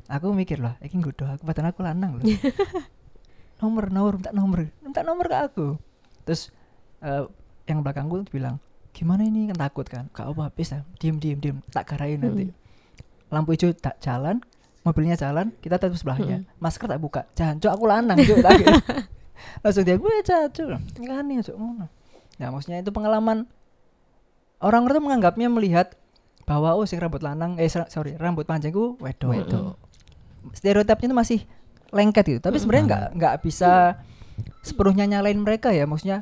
[0.07, 2.23] Aku mikir lah ini gudo aku padahal aku lanang loh
[3.59, 4.59] nomor nomor minta nomor.
[4.79, 5.67] Minta nomor ke aku.
[6.23, 6.53] Terus
[7.03, 7.27] eh,
[7.67, 8.63] yang belakangku tuh bilang
[8.95, 9.51] gimana ini?
[9.51, 10.07] Kan takut kan.
[10.15, 11.57] Gak apa bisa diem diem diem.
[11.73, 12.47] Tak garain nanti.
[13.27, 14.39] Lampu hijau tak jalan
[14.87, 16.47] mobilnya jalan kita tetap sebelahnya.
[16.63, 17.27] Masker tak buka.
[17.35, 18.39] Jancok aku lanang cuk.
[18.39, 18.71] Gitu.
[19.63, 20.67] langsung dia gue jancok
[21.03, 21.57] kan nih cuk.
[21.59, 21.96] Ngono
[22.37, 23.49] nah maksudnya itu pengalaman.
[24.57, 25.93] Orang-orang tuh menganggapnya melihat
[26.47, 29.29] bahwa oh sing rambut lanang eh sorry rambut panjangku wedok.
[29.35, 29.73] Wedok.
[30.55, 31.39] stereotipnya itu masih
[31.91, 32.39] lengket gitu.
[32.39, 33.99] Tapi sebenarnya nggak nggak bisa
[34.63, 36.21] sepenuhnya nyalain mereka ya maksudnya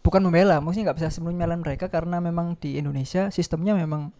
[0.00, 4.10] bukan membela maksudnya nggak bisa sepenuhnya nyalain mereka karena memang di Indonesia sistemnya memang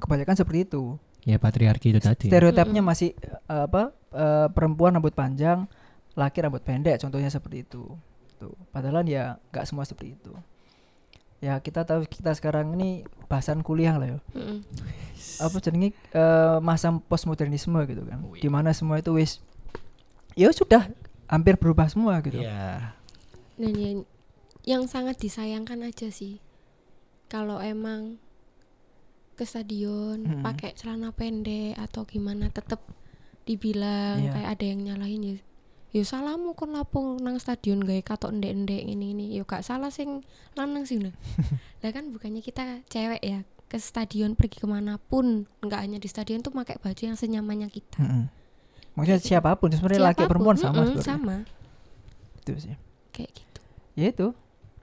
[0.00, 0.96] kebanyakan seperti itu.
[1.26, 2.32] Ya patriarki itu tadi.
[2.32, 5.68] stereotipnya masih eh, apa eh, perempuan rambut panjang
[6.16, 7.94] laki rambut pendek contohnya seperti itu
[8.38, 10.32] tuh padahal ya nggak semua seperti itu
[11.38, 14.58] ya kita tahu kita sekarang ini bahasan kuliah lah ya Mm-mm.
[15.38, 18.42] apa jenenge eh, masa postmodernisme gitu kan Oh, iya.
[18.42, 19.38] di mana semua itu wis
[20.34, 20.90] ya sudah
[21.26, 22.94] hampir berubah semua gitu Iya.
[23.54, 23.98] dan yang,
[24.64, 26.42] yang sangat disayangkan aja sih
[27.26, 28.18] kalau emang
[29.34, 30.42] ke stadion Mm-mm.
[30.42, 32.82] pakai celana pendek atau gimana tetap
[33.44, 34.30] dibilang Iya.
[34.34, 35.36] kayak ada yang nyalahin ya
[35.88, 40.20] ya salahmu kon lapo nang stadion gawe katok ndek-ndek ini ini yo gak salah sing
[40.52, 41.12] lanang sih lho.
[41.82, 46.08] Lah kan bukannya kita cewek ya ke stadion pergi ke mana pun nggak hanya di
[46.08, 48.00] stadion tuh pakai baju yang senyamannya kita.
[48.00, 48.24] Mm-mm.
[48.96, 51.06] maksudnya siapa pun sebenarnya laki perempuan sama mm-mm, sebenarnya.
[51.06, 51.36] sama.
[52.42, 52.74] Itu sih.
[53.14, 53.60] Kayak gitu.
[53.94, 54.26] Ya itu.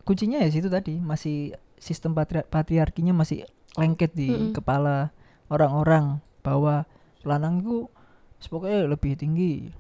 [0.06, 3.44] Kuncinya ya situ tadi masih sistem patri- patriarkinya masih
[3.76, 4.54] lengket di Mm-mm.
[4.56, 5.12] kepala
[5.52, 6.86] orang-orang bahwa
[7.26, 7.90] lanang itu
[8.48, 9.74] pokoknya lebih tinggi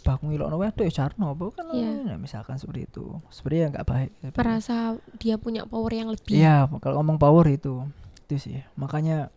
[0.00, 2.14] baku ngilokno wedok ya jarno apa kan Iya.
[2.14, 7.02] ya, misalkan seperti itu sebenarnya nggak baik merasa dia punya power yang lebih Iya, kalau
[7.02, 7.84] ngomong power itu
[8.30, 8.62] itu sih.
[8.78, 9.34] Makanya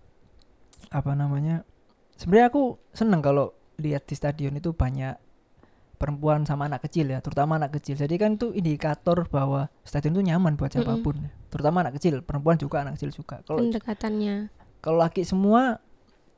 [0.94, 1.66] apa namanya?
[2.14, 5.18] Sebenarnya aku seneng kalau lihat di stadion itu banyak
[5.98, 7.98] perempuan sama anak kecil ya, terutama anak kecil.
[7.98, 11.26] Jadi kan itu indikator bahwa stadion itu nyaman buat siapa pun.
[11.50, 13.42] Terutama anak kecil, perempuan juga anak kecil juga.
[13.42, 14.54] Kalau pendekatannya
[14.84, 15.82] kalau laki semua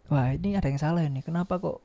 [0.07, 1.19] wah ini ada yang salah ini.
[1.19, 1.83] Kenapa kok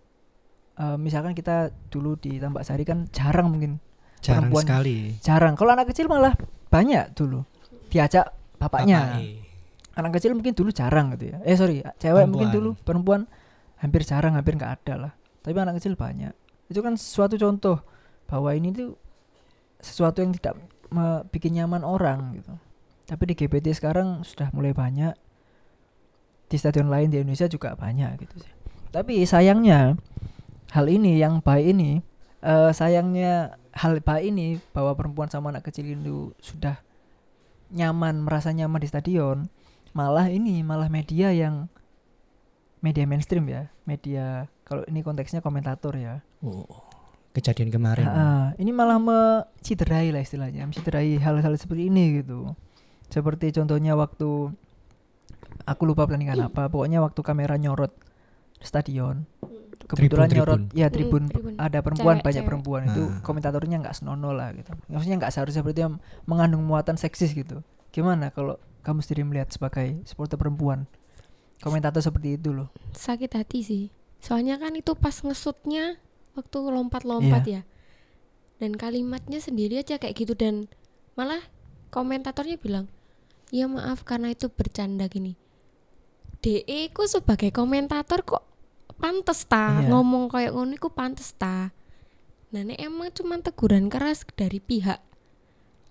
[0.79, 3.81] eh, misalkan kita dulu di Tambak Sari kan jarang mungkin
[4.21, 4.65] Jarang Perempuan.
[4.69, 4.99] sekali.
[5.25, 5.55] jarang.
[5.57, 6.37] Kalau anak kecil malah
[6.69, 7.41] banyak dulu
[7.89, 8.29] diajak
[8.61, 9.17] bapaknya.
[9.17, 9.41] Bapak,
[10.01, 12.57] anak kecil mungkin dulu jarang gitu ya eh sorry cewek mungkin Perempuan.
[12.57, 13.21] dulu perempuan
[13.83, 16.33] hampir jarang hampir nggak ada lah tapi anak kecil banyak
[16.71, 17.83] itu kan suatu contoh
[18.31, 18.95] bahwa ini tuh
[19.83, 20.57] sesuatu yang tidak
[21.35, 22.55] bikin nyaman orang gitu
[23.11, 25.13] tapi di GBT sekarang sudah mulai banyak
[26.51, 28.53] di stadion lain di Indonesia juga banyak gitu sih
[28.95, 29.99] tapi sayangnya
[30.71, 32.01] hal ini yang baik ini
[32.43, 36.79] eh, sayangnya hal baik ini bahwa perempuan sama anak kecil itu sudah
[37.71, 39.47] nyaman merasa nyaman di stadion
[39.95, 41.71] malah ini malah media yang
[42.83, 46.65] media mainstream ya media kalau ini konteksnya komentator ya Oh,
[47.37, 48.09] kejadian kemarin.
[48.09, 48.45] Ah, ah.
[48.57, 52.57] ini malah menciderai lah istilahnya menciderai hal-hal seperti ini gitu
[53.13, 54.55] seperti contohnya waktu
[55.69, 57.93] aku lupa pertandingan apa pokoknya waktu kamera nyorot
[58.65, 59.29] stadion
[59.91, 60.79] kebetulan Tribun, nyorot tribun.
[60.79, 61.55] ya Mm, tribun, tribun.
[61.57, 62.49] ada perempuan Cewek, banyak cewek.
[62.49, 63.21] perempuan itu Ah.
[63.21, 68.29] komentatornya nggak senonoh lah gitu maksudnya nggak seharusnya seperti yang mengandung muatan seksis gitu gimana
[68.29, 70.87] kalau kamu sendiri melihat sebagai supporter perempuan
[71.59, 73.85] komentator seperti itu loh sakit hati sih
[74.19, 75.99] soalnya kan itu pas ngesutnya
[76.33, 77.55] waktu lompat-lompat Iya.
[77.57, 77.63] ya
[78.57, 80.69] dan kalimatnya sendiri aja kayak gitu dan
[81.13, 81.41] malah
[81.89, 82.87] komentatornya bilang
[83.51, 85.35] ya maaf karena itu bercanda gini
[86.41, 88.45] DE ku sebagai komentator kok
[89.01, 89.89] pantes ta Iya.
[89.89, 91.73] ngomong kayak ngono iku pantes ta
[92.51, 95.01] nah nek emang cuman teguran keras dari pihak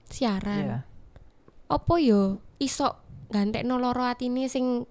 [0.07, 0.79] siaran Iya.
[1.67, 2.21] opo yo
[2.57, 4.85] iso gantekno loro atine sing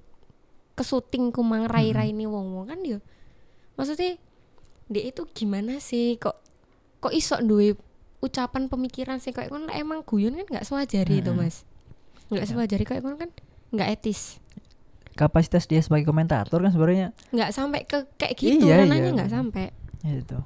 [0.75, 2.99] kesuting kumang rai-raine wong-wong kan yo
[3.75, 4.15] maksudnya
[4.87, 6.39] dia itu gimana sih kok
[6.99, 7.75] kok iso duwe
[8.19, 11.45] ucapan pemikiran sih kayak ngono emang guyon kan nggak sewajari itu Mm-mm.
[11.45, 11.63] mas
[12.29, 12.51] nggak Iya.
[12.51, 13.31] sewajari kayak ngono kan
[13.69, 14.39] nggak etis
[15.19, 19.17] Kapasitas dia sebagai komentator kan sebenarnya nggak sampai ke kayak gitu Iya, ranahnya iya.
[19.17, 19.65] nggak sampai
[20.05, 20.39] itu.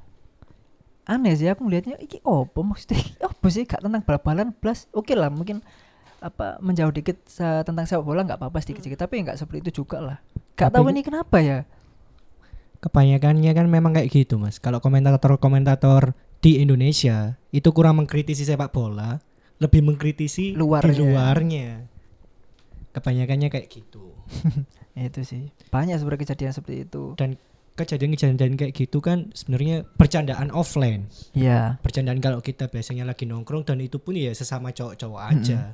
[1.04, 2.96] Aneh sih aku ngelihatnya iki opo maksudnya
[3.28, 5.61] opo sih gak tentang bal-balan plus oke lah mungkin
[6.18, 10.00] apa menjauh dikit sa- tentang sepak bola nggak apa-apa sedikit-sedikit tapi nggak seperti itu juga
[10.00, 10.18] lah.
[10.54, 11.68] Gak Tapi- tahu ini kenapa ya.
[12.80, 19.22] kebanyakannya kan memang kayak gitu mas kalau komentator-komentator di Indonesia itu kurang mengkritisi sepak bola
[19.58, 20.90] lebih mengkritisi Luarnya.
[20.90, 21.68] di luarnya
[22.90, 24.11] kebanyakannya kayak gitu
[25.08, 25.50] Itu sih.
[25.68, 27.16] Banyak sebenarnya kejadian seperti itu.
[27.16, 27.40] dan
[27.72, 31.80] kejadian-kejadian kayak gitu kan sebenarnya bercandaan offline Iya.
[31.80, 35.72] bercandaan kalau kita biasanya lagi nongkrong dan itu pun ya sesama cowok-cowok aja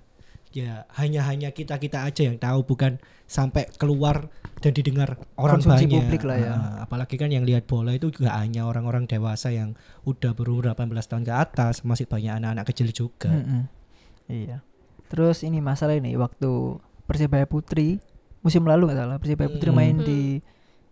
[0.48, 5.84] ya hanya hanya kita kita aja yang tahu bukan sampai keluar dan didengar orang Konsumsi
[5.84, 6.50] banyak publik lah ya.
[6.50, 10.88] Ah, apalagi kan yang lihat bola itu juga hanya orang-orang dewasa yang udah berumur 18
[11.04, 13.66] tahun ke atas masih banyak anak-anak kecil juga Mm-mm.
[14.30, 14.62] Iya.
[15.10, 17.98] Terus ini masalah ini waktu Persebaya Putri
[18.40, 19.78] musim lalu nggak salah Persebaya Putri Hmm.
[19.78, 20.06] main Hmm.
[20.06, 20.20] di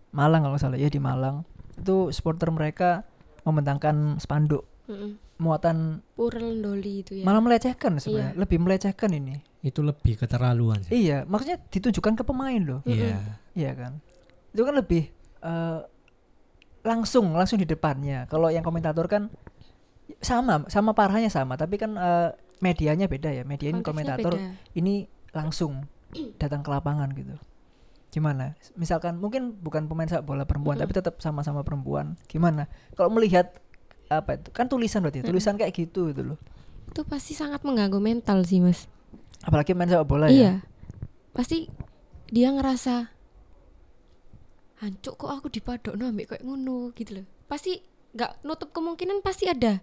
[0.09, 0.75] Malang kalau salah.
[0.75, 1.43] Ya di Malang.
[1.75, 3.03] Itu supporter mereka
[3.43, 4.65] membentangkan spanduk.
[4.87, 5.19] Mm-mm.
[5.37, 7.21] muatan Purel Doli itu ya.
[7.21, 8.33] malah melecehkan sebenarnya.
[8.33, 8.39] Iya.
[8.41, 9.37] lebih melecehkan ini.
[9.61, 11.05] Itu lebih keterlaluan sih.
[11.05, 12.81] Iya maksudnya ditujukan ke pemain loh.
[12.89, 13.21] Iya.
[13.53, 14.01] Iya kan?
[14.49, 15.11] Itu kan lebih
[15.43, 15.79] eh,
[16.81, 18.25] langsung langsung di depannya.
[18.25, 19.29] Kalau yang komentator kan
[20.23, 21.53] sama sama parahnya sama.
[21.53, 23.43] Tapi kan eh, medianya beda ya.
[23.45, 24.73] Media ini komentator beda.
[24.73, 25.05] ini
[25.35, 25.85] langsung
[26.41, 27.35] datang ke lapangan gitu.
[28.11, 28.55] Gimana?
[28.79, 30.87] Misalkan mungkin bukan pemain sepak bola perempuan Mm-mm.
[30.87, 32.15] tapi tetap sama-sama perempuan.
[32.25, 32.71] Gimana?
[32.95, 33.57] Kalau melihat
[34.07, 34.49] apa itu?
[34.55, 35.31] Kan tulisan berarti ya, Mm-mm.
[35.35, 36.39] tulisan kayak gitu gitu loh.
[36.87, 38.87] Itu pasti sangat mengganggu mental sih mas.
[39.43, 40.63] Apalagi main sepak bola iya.
[40.63, 40.77] Ya
[41.37, 41.69] pasti
[42.33, 43.13] dia ngerasa
[44.81, 47.25] hancur kok aku dipadok ambek kayak ngono gitu loh.
[47.45, 47.77] Pasti
[48.17, 49.77] nggak nutup kemungkinan pasti ada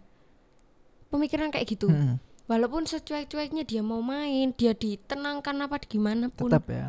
[1.15, 1.87] pemikiran kayak gitu.
[1.87, 2.19] Mm-mm.
[2.45, 6.53] Walaupun secuek-cueknya dia mau main dia ditenangkan apa gimana pun.
[6.53, 6.87] Tetap ya.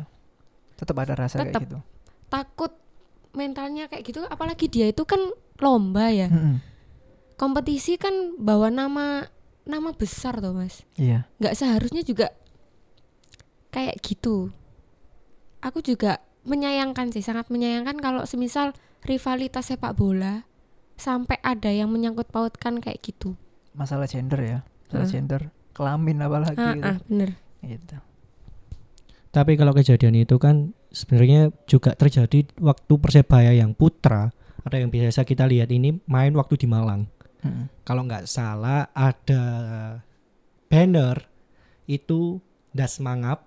[0.76, 1.60] Tetap ada rasa Tetap.
[1.60, 1.78] kayak gitu.
[2.26, 2.72] takut
[3.36, 5.20] mentalnya kayak gitu apalagi dia itu kan
[5.62, 6.26] lomba ya.
[6.28, 6.58] Mm-mm.
[7.36, 9.28] kompetisi kan bawa nama
[9.68, 10.82] nama besar tuh mas.
[10.96, 11.28] Iya.
[11.36, 12.32] Nggak seharusnya juga
[13.72, 14.50] kayak gitu.
[15.60, 18.72] Aku juga menyayangkan sih sangat menyayangkan kalau semisal
[19.04, 20.48] rivalitas sepak bola
[20.96, 23.36] sampai ada yang menyangkut pautkan kayak gitu.
[23.76, 25.12] Masalah gender ya masalah Heeh.
[25.12, 26.84] gender kelamin apalagi ah, gitu.
[26.84, 27.96] ah, bener gitu
[29.28, 35.22] Tapi kalau kejadian itu kan sebenarnya juga terjadi waktu Persebaya yang putra atau yang biasa
[35.22, 37.04] kita lihat ini main waktu di Malang.
[37.38, 37.68] Mm-mm.
[37.82, 39.44] Kalau nggak salah ada
[40.66, 41.20] banner
[41.84, 42.40] itu
[42.72, 43.44] das mangap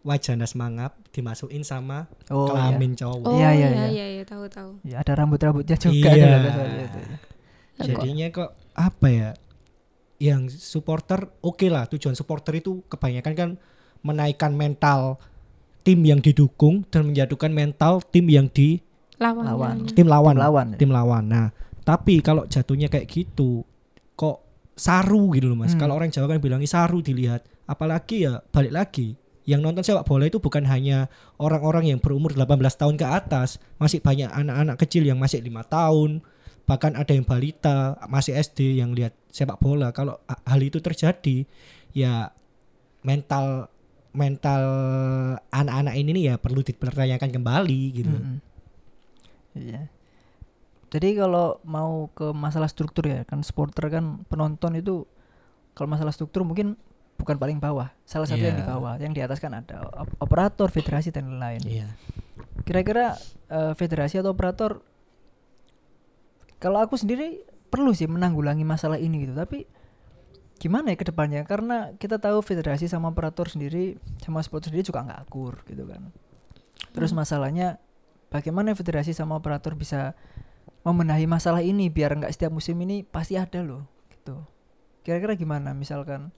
[0.00, 2.72] wajah das mangap dimasukin sama oh iya.
[2.72, 3.22] kelamin cowok.
[3.24, 4.06] oh Iya, iya iya, iya iya.
[4.12, 6.30] iya, tahu tahu Ya, ada rambut-rambutnya juga Iya.
[7.76, 9.30] kok- Jadinya kok apa ya?
[10.22, 13.50] Yang supporter oke lah tujuan supporter itu kebanyakan kan
[14.06, 15.18] menaikkan mental
[15.82, 18.78] tim yang didukung dan menjatuhkan mental tim yang di
[19.18, 19.76] lawan Lawan.
[19.90, 20.34] tim lawan.
[20.38, 20.78] lawan ya.
[20.78, 21.24] tim lawan.
[21.26, 21.46] Nah,
[21.82, 23.66] tapi kalau jatuhnya kayak gitu,
[24.14, 24.42] kok
[24.78, 25.74] saru gitu loh mas.
[25.74, 25.86] Hmm.
[25.86, 27.46] Kalau orang Jawa kan bilang "Ih, saru dilihat.
[27.66, 29.14] Apalagi ya balik lagi,
[29.46, 33.98] yang nonton sepak bola itu bukan hanya orang-orang yang berumur 18 tahun ke atas, masih
[33.98, 36.22] banyak anak-anak kecil yang masih lima tahun,
[36.62, 39.90] bahkan ada yang balita masih SD yang lihat sepak bola.
[39.90, 41.44] Kalau hal itu terjadi,
[41.90, 42.30] ya
[43.02, 43.66] mental
[44.12, 44.62] mental
[45.48, 48.12] anak-anak ini nih ya perlu dipertanyakan kembali gitu.
[48.12, 48.38] Mm-mm.
[49.56, 49.88] Iya.
[50.92, 55.08] Jadi kalau mau ke masalah struktur ya, kan supporter kan penonton itu
[55.72, 56.76] kalau masalah struktur mungkin
[57.16, 58.72] bukan paling bawah, salah satu yang di Iya.
[58.76, 61.64] bawah, yang di atas kan ada op- operator, federasi dan lain-lain.
[61.64, 61.88] Iya.
[62.68, 63.16] Kira-kira
[63.48, 64.84] eh, federasi atau operator
[66.62, 67.42] kalau aku sendiri
[67.74, 69.66] perlu sih menanggulangi masalah ini gitu, tapi
[70.62, 71.42] gimana ya ke depannya?
[71.42, 76.14] Karena kita tahu federasi sama operator sendiri sama supporter sendiri juga nggak akur gitu kan.
[76.94, 77.82] Terus masalahnya
[78.30, 80.14] bagaimana federasi sama operator bisa
[80.86, 83.82] membenahi masalah ini biar nggak setiap musim ini pasti ada loh
[84.14, 84.38] gitu.
[85.02, 86.30] Kira-kira gimana misalkan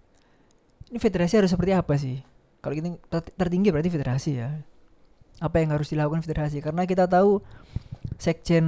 [0.88, 2.24] ini federasi harus seperti apa sih?
[2.64, 2.72] Kalau
[3.12, 4.56] ter- tertinggi berarti federasi ya.
[5.42, 6.64] Apa yang harus dilakukan federasi?
[6.64, 7.44] Karena kita tahu
[8.16, 8.66] sekjen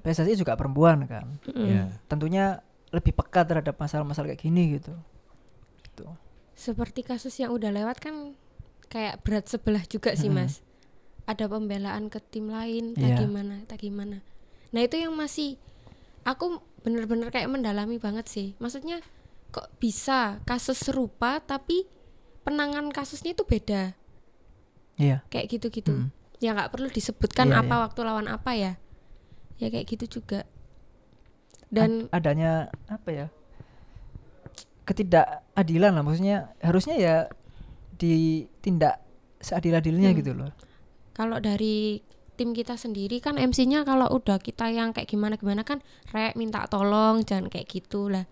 [0.00, 1.26] PSSI juga perempuan kan.
[1.46, 1.66] Mm-mm.
[1.66, 1.84] Iya.
[2.06, 2.44] Tentunya
[2.90, 4.94] lebih peka terhadap masalah-masalah kayak gini gitu.
[5.84, 6.06] Gitu.
[6.54, 8.34] seperti kasus yang udah lewat kan
[8.86, 10.46] kayak berat sebelah juga sih Mm-mm.
[10.46, 10.62] mas
[11.24, 14.22] ada pembelaan ke tim lain tak gimana tak gimana
[14.70, 15.58] nah itu yang masih
[16.22, 19.02] aku bener-bener kayak mendalami banget sih maksudnya
[19.50, 21.90] kok bisa kasus serupa tapi
[22.42, 23.98] penanganan kasusnya itu beda
[24.94, 25.26] Iya.
[25.26, 26.10] kayak gitu-gitu Mm.
[26.44, 27.82] Ya nggak perlu disebutkan Iya, apa iya.
[27.88, 28.72] waktu lawan apa ya.
[29.56, 30.44] Ya kayak gitu juga.
[31.72, 33.26] Dan Ad- adanya apa ya?
[34.84, 37.16] Ketidakadilan lah maksudnya harusnya ya
[37.96, 39.00] ditindak
[39.40, 40.18] seadil-adilnya Hmm.
[40.20, 40.52] gitu loh.
[41.16, 42.04] Kalau dari
[42.34, 45.80] tim kita sendiri kan MC-nya kalau udah kita yang kayak gimana gimana kan
[46.10, 48.26] rek minta tolong jangan kayak gitu lah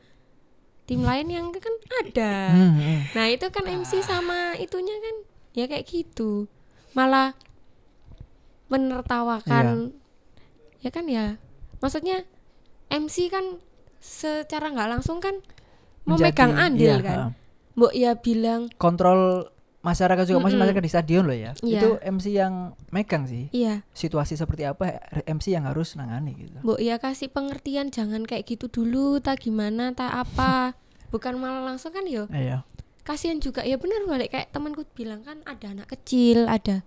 [0.83, 1.70] tim lain yang kan
[2.03, 2.51] ada.
[2.51, 2.98] Hmm, hmm.
[3.14, 5.16] nah itu kan MC sama itunya kan
[5.55, 6.51] ya kayak gitu.
[6.92, 7.38] Malah
[8.72, 9.92] menertawakan
[10.80, 11.37] ya kan ya?
[11.78, 12.24] Maksudnya
[12.88, 13.61] MC kan
[14.00, 15.38] secara nggak langsung kan
[16.02, 17.18] memegang Menjadi- andil iya, kan?
[17.18, 17.26] ha.
[17.72, 19.48] mbok ya bilang kontrol
[19.80, 20.62] masyarakat juga masih Mm-mm.
[20.62, 21.52] masyarakat di stadion loh ya.
[21.58, 21.78] Iya.
[21.78, 22.54] itu MC yang
[22.90, 23.50] megang sih.
[23.50, 23.82] Iya.
[23.92, 26.58] Situasi seperti apa MC yang harus nangani gitu.
[26.61, 30.74] Mbok ya kasih pengertian jangan kayak gitu dulu tak gimana tak apa.
[31.12, 32.62] Bukan malah langsung kan yo iya.
[33.02, 33.64] Kasihan juga.
[33.64, 36.87] Ya benar balik kayak temanku bilang kan ada anak kecil ada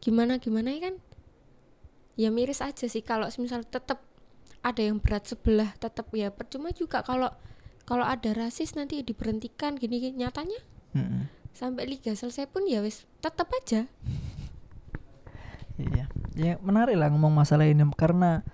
[0.00, 0.94] gimana gimana ya kan
[2.16, 4.04] ya miris aja sih kalau misal tetap
[4.62, 7.32] ada yang berat sebelah tetap ya percuma juga kalau
[7.82, 10.22] kalau ada rasis nanti diberhentikan gini, gini.
[10.22, 10.60] nyatanya
[10.94, 11.26] Mm-mm.
[11.52, 13.90] sampai liga selesai pun ya wes tetap aja
[15.80, 16.06] iya
[16.38, 18.46] ya menarik lah ngomong masalah ini karena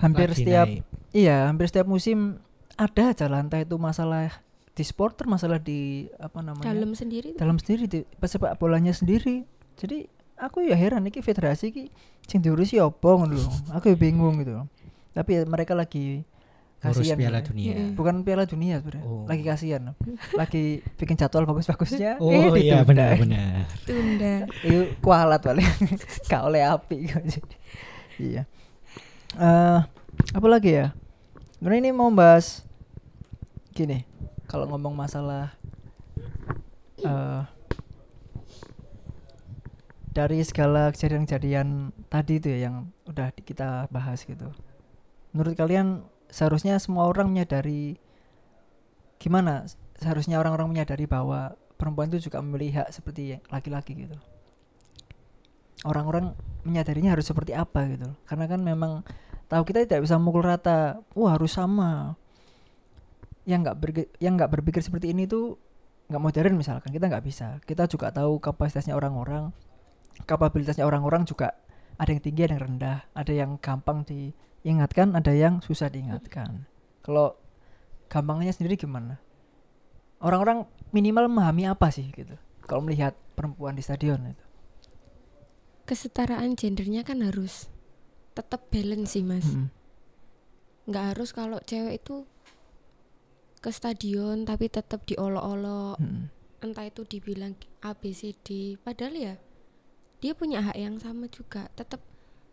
[0.00, 0.82] hampir Lagi setiap naik.
[1.14, 2.40] iya hampir setiap musim
[2.80, 7.60] ada aja lah entah itu masalah di supporter masalah di apa namanya dalam sendiri dalam
[7.60, 9.44] sendiri di pesepak bolanya sendiri
[9.76, 11.84] jadi aku ya heran iki federasi ki
[12.26, 13.50] sing diurusi opo ngono lho.
[13.74, 14.64] Aku ya bingung gitu.
[15.12, 16.24] Tapi ya mereka lagi
[16.82, 17.46] kasihan Piala ya.
[17.46, 17.74] Dunia.
[17.94, 19.06] Bukan piala dunia sebenarnya.
[19.06, 19.22] Oh.
[19.30, 19.94] lagi kasihan.
[20.34, 22.18] Lagi bikin jadwal bagus-bagusnya.
[22.22, 22.88] Oh eh, iya ditunda.
[22.90, 23.66] benar-benar.
[23.86, 24.34] tunda
[24.66, 25.66] itu kualat paling
[26.30, 26.98] gak oleh api.
[28.20, 28.44] Iya.
[29.40, 29.80] Eh
[30.36, 30.92] apa lagi ya?
[31.56, 32.66] Sebenarnya ini mau bahas
[33.72, 34.04] gini.
[34.50, 35.54] Kalau ngomong masalah
[37.02, 37.42] eh
[40.12, 44.52] dari segala kejadian-kejadian tadi itu ya yang udah kita bahas gitu.
[45.32, 47.96] Menurut kalian seharusnya semua orang menyadari
[49.16, 49.64] gimana?
[49.96, 54.16] Seharusnya orang-orang menyadari bahwa perempuan itu juga memiliki hak seperti laki-laki gitu.
[55.88, 56.36] Orang-orang
[56.68, 58.12] menyadarinya harus seperti apa gitu.
[58.28, 59.02] Karena kan memang
[59.48, 62.20] tahu kita tidak bisa memukul rata wah harus sama.
[63.48, 63.76] Yang nggak
[64.20, 65.56] yang nggak berpikir seperti ini tuh
[66.12, 67.56] nggak modern misalkan kita nggak bisa.
[67.64, 69.71] Kita juga tahu kapasitasnya orang-orang
[70.24, 71.56] kapabilitasnya orang-orang juga
[71.98, 76.66] ada yang tinggi ada yang rendah ada yang gampang diingatkan ada yang susah diingatkan
[77.02, 77.36] kalau
[78.08, 79.18] gampangnya sendiri gimana
[80.22, 84.44] orang-orang minimal memahami apa sih gitu kalau melihat perempuan di stadion itu
[85.84, 87.66] kesetaraan gendernya kan harus
[88.32, 89.68] tetap balance sih mas Mm-mm.
[90.88, 92.24] nggak harus kalau cewek itu
[93.62, 96.30] ke stadion tapi tetap diolok-olok Mm-mm.
[96.62, 99.34] entah itu dibilang A B C D padahal ya
[100.22, 101.98] dia punya hak yang sama juga tetap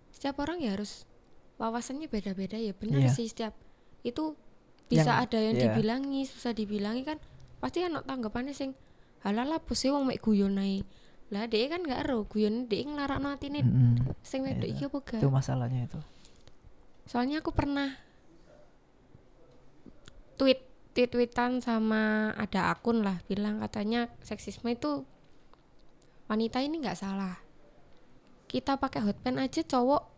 [0.10, 1.06] setiap orang ya harus
[1.56, 3.14] wawasannya beda-beda ya benar Iya.
[3.14, 3.54] sih setiap
[4.02, 4.34] itu
[4.90, 5.64] bisa Yang- ada yang iya.
[5.70, 7.22] dibilangi susah dibilangi kan
[7.62, 8.74] pasti kan tanggapannya sing
[9.22, 10.82] halal apa sih wong mek guyon ae
[11.30, 14.18] lah dia kan gak ero guyon dia ngelarakno atine Mm-mm.
[14.26, 14.74] sing wedok Iya.
[14.74, 16.00] iki apa gak itu masalahnya itu
[17.06, 17.94] soalnya aku pernah
[20.38, 20.64] tweet
[20.96, 25.06] tweet tweetan sama ada akun lah bilang katanya seksisme itu
[26.26, 27.38] wanita ini nggak salah
[28.50, 30.10] kita pakai hot pen aja cowok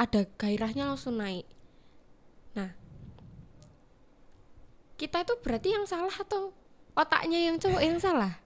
[0.00, 1.44] ada gairahnya langsung naik
[2.56, 2.72] nah
[4.96, 6.56] kita itu berarti yang salah atau
[6.96, 8.40] otaknya yang cowok yang salah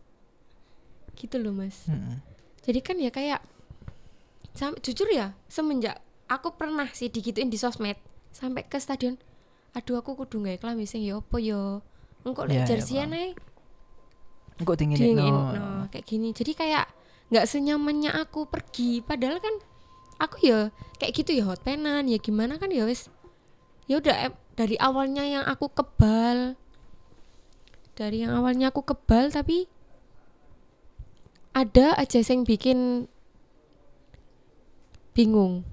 [1.14, 2.18] gitu loh mas Mm-mm.
[2.66, 3.40] jadi kan ya kayak
[4.52, 7.96] sam- jujur ya semenjak aku pernah sih digituin di sosmed
[8.34, 9.14] sampai ke stadion
[9.74, 11.78] aduh aku kudu nggak klambi sing ya apa ya
[12.26, 13.30] engkau jersian paham.
[14.58, 15.50] ae kok dingin dingin no.
[15.54, 16.86] no, kayak gini jadi kayak
[17.34, 19.02] nggak senyamannya aku pergi.
[19.02, 19.58] Padahal kan
[20.22, 20.70] aku ya
[21.02, 23.10] kayak gitu ya hot penan ya gimana kan ya wes
[23.90, 26.54] ya udah dari awalnya yang aku kebal.
[27.98, 29.66] Dari yang awalnya aku kebal tapi
[31.50, 33.10] ada aja yang bikin
[35.10, 35.66] bingung.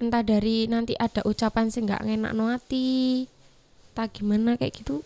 [0.00, 3.28] Entah dari nanti ada ucapan sih nggak enak no hati
[3.92, 5.04] tak gimana kayak gitu.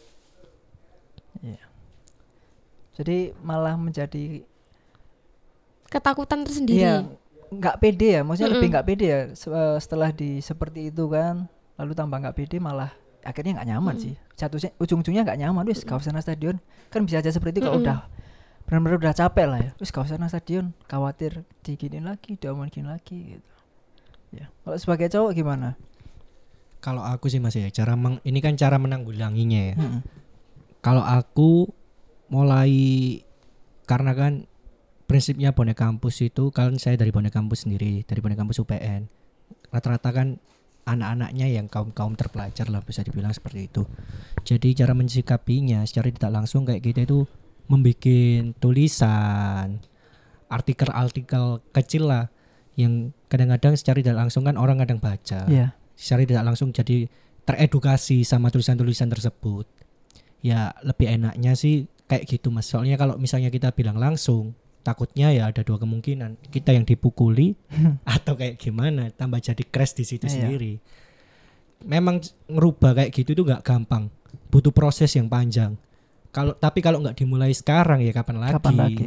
[2.95, 4.47] Jadi malah menjadi
[5.95, 7.07] ketakutan tersendiri iya
[7.55, 8.75] nggak pede ya maksudnya lebih Mm-mm.
[8.75, 11.47] nggak pede ya eh, setelah di seperti itu kan
[11.79, 12.91] lalu tambah nggak pede malah
[13.23, 14.05] akhirnya nggak nyaman Mm-mm.
[14.11, 16.59] sih satunya ujung-ujungnya nggak nyaman wis gak usah nang stadion
[16.91, 17.87] kan bisa aja seperti itu kalau Mm-mm.
[17.87, 17.99] udah
[18.67, 23.55] benar-benar udah capek lah ya usah nang stadion khawatir diginin lagi diomongin lagi gitu
[24.35, 24.51] Ya.
[24.67, 25.79] Kalau sebagai cowok gimana?
[26.83, 29.75] Kalau aku sih masih ya cara meng- ini kan cara menanggulanginya ya.
[29.79, 30.01] Mm-mm.
[30.83, 31.71] Kalau aku
[32.29, 32.75] mulai
[33.87, 34.33] karena kan
[35.05, 39.07] prinsipnya bonek kampus itu kan saya dari bonek kampus sendiri, dari bonek kampus UPN.
[39.69, 40.41] Rata-rata kan
[40.85, 43.83] anak-anaknya yang kaum-kaum terpelajar lah bisa dibilang seperti itu.
[44.45, 47.25] Jadi cara mensikapinya secara tidak langsung kayak kita itu
[47.69, 48.05] membuat
[48.61, 49.81] tulisan,
[50.53, 52.29] artikel-artikel kecil lah
[52.77, 55.73] yang kadang-kadang secara tidak langsung kan orang kadang baca Iya.
[55.95, 57.07] secara tidak langsung jadi
[57.47, 59.65] teredukasi sama tulisan-tulisan tersebut.
[60.45, 62.69] Ya lebih enaknya sih kayak gitu mas.
[62.69, 64.53] Soalnya kalau misalnya kita bilang langsung,
[64.85, 66.53] takutnya ya ada dua kemungkinan.
[66.53, 67.57] Kita yang dipukuli
[68.07, 70.45] atau kayak gimana, tambah jadi crash di situ Iya.
[70.45, 70.79] sendiri.
[71.85, 74.09] Memang ngerubah kayak gitu itu nggak gampang,
[74.49, 75.77] butuh proses yang panjang.
[76.31, 78.55] Kalau tapi kalau nggak dimulai sekarang ya kapan lagi?
[78.55, 79.07] Kapan lagi?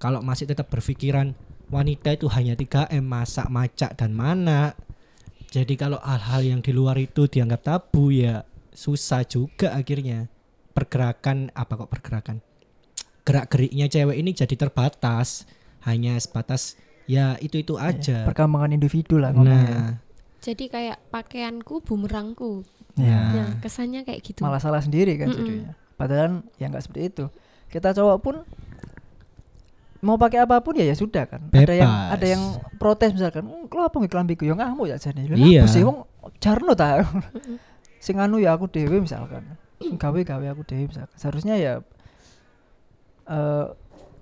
[0.00, 1.36] Kalau masih tetap berpikiran
[1.68, 4.72] wanita itu hanya 3M masak, macak dan mana.
[5.50, 10.30] Jadi kalau hal-hal yang di luar itu dianggap tabu ya susah juga akhirnya.
[10.70, 12.36] Pergerakan apa kok pergerakan?
[13.30, 15.46] Gerak-geriknya cewek ini jadi terbatas,
[15.80, 16.74] hanya sebatas
[17.06, 18.16] ya itu-itu Iya, aja.
[18.24, 19.70] Perkembangan individu lah ngomongnya.
[19.70, 19.92] Nah,
[20.40, 22.64] Jadi kayak pakaianku bumerangku.
[22.96, 23.28] Ya.
[23.30, 24.40] Nah, kesannya kayak gitu.
[24.40, 25.38] Malah salah sendiri kan Mm-mm.
[25.38, 25.72] jadinya.
[25.94, 27.24] Padahal ya nggak seperti itu.
[27.68, 28.34] Kita cowok pun
[30.00, 31.44] mau pakai apa pun ya ya sudah kan.
[31.50, 32.10] Ada yang Bebas.
[32.10, 32.42] ada yang
[32.78, 35.68] protes misalkan, "Hmm, "Lo apa nggak kelambiku ya ngamuk ya jane." Lah, Iya.
[35.68, 36.08] sih wong
[36.40, 37.04] jarno ta.
[38.00, 39.44] Sing anu ya aku dewe misalkan.
[39.78, 41.12] Gawe gawe aku dewe misalkan.
[41.14, 41.72] Seharusnya ya
[43.30, 43.66] eh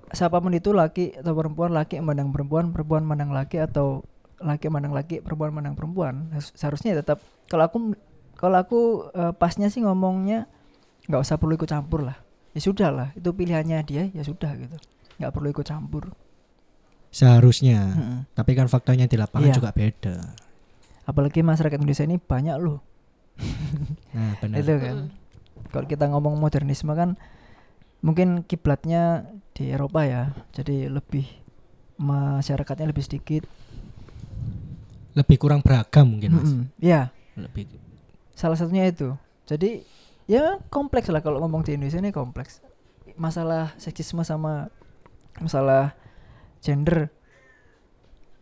[0.08, 4.00] siapa pun itu laki atau perempuan laki memandang perempuan perempuan memandang laki atau
[4.38, 7.78] laki memandang laki perempuan memandang perempuan Harus- seharusnya ya tetap kalau aku
[8.34, 8.80] kalau aku
[9.10, 10.48] eh, pasnya sih ngomongnya
[11.04, 12.16] nggak usah perlu ikut campur lah
[12.52, 14.76] ya sudah lah itu pilihannya dia ya sudah gitu
[15.18, 16.12] nggak perlu ikut campur
[17.08, 17.88] seharusnya.
[17.88, 18.18] Mm-mm.
[18.30, 19.56] Tapi kan faktanya di lapangan Iya.
[19.56, 20.16] juga beda.
[21.02, 22.84] apalagi masyarakat Indonesia ini banyak loh
[24.12, 24.60] Nah, benar.
[24.60, 24.96] itu kan
[25.70, 27.16] kalau kita ngomong modernisme kan
[28.00, 31.26] mungkin kiblatnya di Eropa ya jadi lebih
[31.96, 33.44] masyarakatnya lebih sedikit
[35.16, 36.46] Lebih kurang beragam mungkin, Mas.
[36.54, 36.70] Mm-mm.
[36.78, 37.66] ya Lebih
[38.32, 39.18] salah satunya itu
[39.50, 39.82] jadi
[40.30, 42.62] ya kompleks lah kalau ngomong di Indonesia ini kompleks
[43.18, 44.70] masalah seksisme sama
[45.42, 45.98] masalah
[46.62, 47.10] gender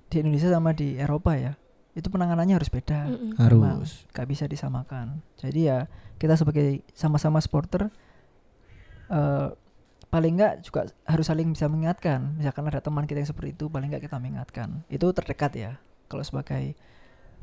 [0.07, 1.57] di Indonesia sama di Eropa ya
[1.97, 3.41] itu penanganannya harus beda Mm-mm.
[3.41, 4.05] Memang harus.
[4.13, 5.79] gak bisa disamakan jadi ya
[6.21, 7.89] kita sebagai sama-sama supporter
[9.09, 9.49] eh
[10.07, 12.39] paling nggak juga harus saling bisa mengingatkan.
[12.39, 14.87] Misalkan ada teman kita yang seperti itu paling nggak kita mengingatkan.
[14.89, 15.73] Itu terdekat ya.
[16.07, 16.79] Kalau sebagai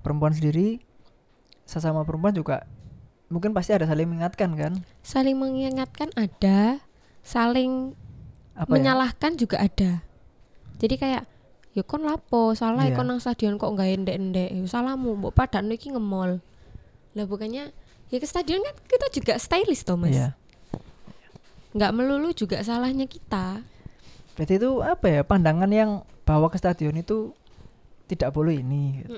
[0.01, 0.79] perempuan sendiri
[1.63, 2.67] sesama perempuan juga
[3.31, 4.73] mungkin pasti ada saling mengingatkan kan?
[5.03, 6.79] Saling mengingatkan ada,
[7.23, 7.95] saling
[8.53, 8.73] apa ya?
[8.73, 10.05] menyalahkan juga ada.
[10.79, 11.23] Jadi kayak
[11.73, 12.95] ya kon lapo salah Iya.
[12.95, 14.49] kon nang stadion kok nggak endek-endek?
[14.53, 16.39] Ya salahmu mbok padakno iki ngemol
[17.13, 17.69] lah bukannya
[18.09, 20.13] ya ke stadion kan kita juga stylish toh mas.
[20.13, 20.37] Iya.
[21.73, 23.61] Nggak melulu juga salahnya kita.
[24.37, 27.33] Berarti itu apa ya pandangan yang bawa ke stadion itu
[28.09, 29.03] tidak boleh ini.
[29.03, 29.13] Gitu.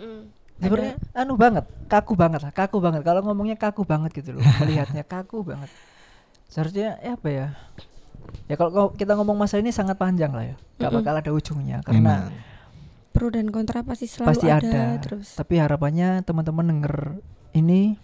[0.56, 3.04] sebenarnya anu banget kaku banget lah kaku banget.
[3.04, 5.68] Kalau ngomongnya kaku banget gitu loh melihatnya kaku banget.
[6.48, 7.48] Seharusnya ya apa ya?
[8.48, 10.56] Ya kalau kita ngomong masalah ini sangat panjang lah ya.
[10.80, 10.98] Gak Mm-mm.
[11.04, 12.32] bakal ada ujungnya karena Memang.
[13.12, 15.36] pro dan kontra pasti selalu pasti ada, ada, terus.
[15.36, 16.96] Tapi harapannya teman-teman denger
[17.56, 18.00] ini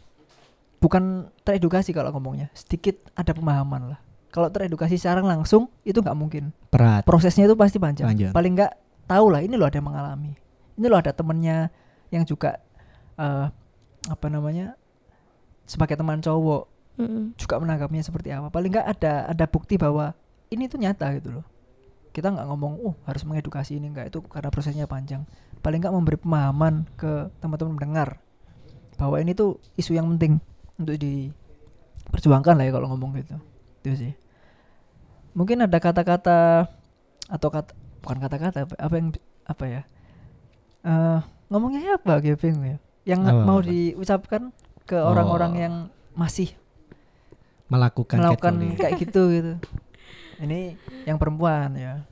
[0.84, 3.99] bukan teredukasi kalau ngomongnya sedikit ada pemahaman lah
[4.32, 7.04] kalau teredukasi secara langsung itu nggak mungkin Berat.
[7.04, 8.08] prosesnya itu pasti panjang.
[8.08, 8.32] Panjang.
[8.32, 8.74] Paling nggak
[9.06, 10.34] tahu lah ini loh ada yang mengalami.
[10.80, 11.68] Ini loh ada temennya
[12.10, 12.64] yang juga
[13.20, 13.48] eh
[14.10, 14.74] apa namanya
[15.70, 16.64] sebagai teman cowok
[16.98, 17.38] Mm-mm.
[17.38, 18.48] juga menanggapnya seperti apa.
[18.48, 20.16] Paling nggak ada ada bukti bahwa
[20.52, 21.46] ini tuh nyata gitu loh.
[22.12, 25.24] Kita nggak ngomong, oh harus mengedukasi ini enggak itu karena prosesnya panjang.
[25.64, 28.20] Paling nggak memberi pemahaman ke teman-teman mendengar
[29.00, 30.44] bahwa ini tuh isu yang penting
[30.76, 33.40] untuk diperjuangkan lah ya kalau ngomong gitu.
[33.82, 34.14] Itu sih.
[35.34, 36.70] Mungkin ada kata-kata
[37.26, 37.72] atau kata
[38.02, 39.10] bukan kata-kata apa- yang
[39.44, 39.82] apa ya?
[40.82, 42.78] eh ngomongnya apa bingung ya.
[43.06, 43.70] Yang Apa, mau apa?
[43.70, 44.42] diucapkan
[44.84, 45.62] ke orang-orang Oh.
[45.62, 45.76] yang
[46.14, 46.54] masih
[47.66, 49.54] Melakukan, melakukan kayak gitu gitu.
[50.38, 50.76] Ini
[51.06, 52.04] yang perempuan ya.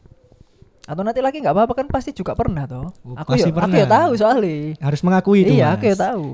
[0.85, 2.89] Atau nanti lagi nggak apa-apa kan pasti juga pernah toh.
[3.03, 3.89] Oh, Aku pasti ya aku ya pernah.
[3.91, 4.55] tahu soalnya.
[4.79, 5.51] Harus mengakui itu.
[5.51, 5.75] iya, Mas.
[5.75, 6.25] aku ya tahu.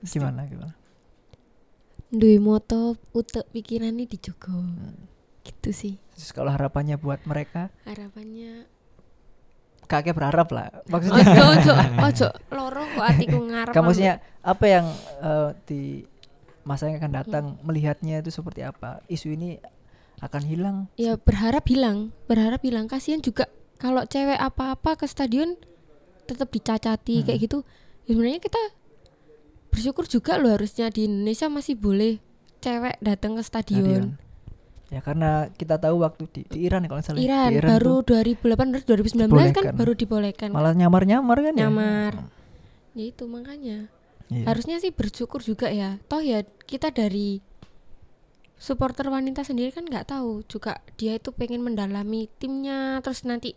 [0.00, 0.72] Gimana gimana.
[2.10, 4.50] Duwe moto utek pikiran ini dijogo.
[5.46, 5.94] Gitu sih.
[6.14, 8.66] Terus kalau harapannya buat mereka, harapannya
[9.86, 10.68] kakek berharap lah.
[10.70, 11.24] ojo Maksudnya.
[11.42, 14.86] Ojo ojo loro kok hatiku ngarep kamu maksudnya apa yang
[15.18, 15.82] eh, di
[16.62, 19.02] masa yang akan datang melihatnya itu seperti apa?
[19.06, 19.58] Isu ini
[20.20, 20.76] akan hilang.
[20.94, 22.12] ya berharap hilang.
[22.28, 22.86] Berharap hilang.
[22.86, 23.48] Kasihan juga
[23.80, 25.56] kalau cewek apa-apa ke stadion
[26.28, 27.26] tetap dicacati Hmm.
[27.26, 27.58] kayak gitu.
[28.04, 28.60] Ya sebenarnya kita
[29.70, 32.18] bersyukur juga loh harusnya di Indonesia masih boleh
[32.60, 33.86] cewek datang ke stadion.
[33.86, 34.06] Stadion.
[34.90, 37.22] Ya karena kita tahu waktu di, di Iran ya kalau salah.
[37.22, 39.72] Iran, Di baru tuh 2018 2019 kan dibolehkan.
[39.78, 40.48] baru dibolehkan.
[40.50, 41.60] malah nyamar-nyamar kan ya.
[41.70, 42.12] Nyamar.
[42.98, 43.86] Ya itu makanya.
[44.26, 44.44] Iya.
[44.50, 46.02] Harusnya sih bersyukur juga ya.
[46.10, 47.38] Toh ya kita dari
[48.58, 53.56] supporter wanita sendiri kan nggak tahu juga dia itu pengen mendalami timnya terus nanti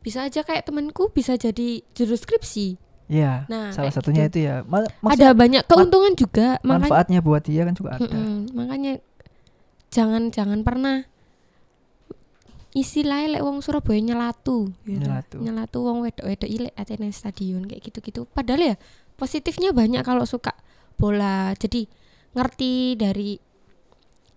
[0.00, 2.78] bisa aja kayak temanku bisa jadi juru skripsi.
[3.08, 3.48] Iya.
[3.48, 4.36] Nah, salah satunya gitu.
[4.36, 4.60] itu ya.
[4.62, 8.04] Ma- Ada maksudnya banyak keuntungan juga makanya manfaatnya buat dia kan juga ada.
[8.04, 8.92] Mm-mm, makanya
[9.88, 11.08] jangan jangan pernah
[12.72, 15.00] istilahnya lek wong Surabaya nyelatu gitu.
[15.00, 15.36] Nyelatu.
[15.40, 18.74] nyelatu wong wedok-wedok ilek atene stadion kayak gitu-gitu padahal ya
[19.16, 20.52] positifnya banyak kalau suka
[20.94, 21.88] bola jadi
[22.36, 23.40] ngerti dari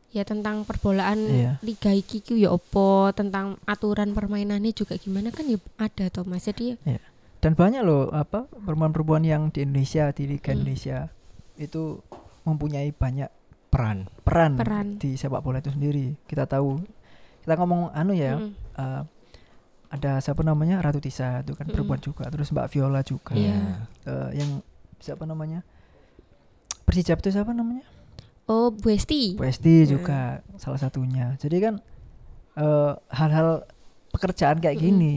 [0.10, 1.52] ya tentang perbolaan Iya.
[1.62, 6.80] liga iki ya opo tentang aturan permainannya juga gimana kan ya ada toh mas jadi
[6.82, 7.00] ya
[7.42, 10.62] Dan banyak loh apa perempuan-perempuan yang di Indonesia di Liga Hmm.
[10.62, 11.10] Indonesia
[11.58, 11.98] itu
[12.42, 13.30] mempunyai banyak
[13.68, 14.88] peran peran, Peran.
[14.98, 16.14] di sepak bola itu sendiri.
[16.24, 16.82] Kita tahu
[17.42, 19.02] kita ngomong anu ya mm, eh,
[19.90, 21.74] ada siapa namanya Ratu Tisa itu kan Mm-mm.
[21.74, 23.90] perempuan juga terus Mbak Viola juga Iya.
[24.06, 24.62] Eh, yang
[24.98, 25.66] siapa namanya
[26.84, 27.82] Persijap itu siapa namanya
[28.46, 29.90] oh Bu Esti Westi Hmm.
[29.90, 30.20] juga
[30.56, 31.74] salah satunya jadi kan
[32.54, 33.66] eh, hal-hal
[34.12, 34.86] pekerjaan kayak Mm-mm.
[34.86, 35.16] gini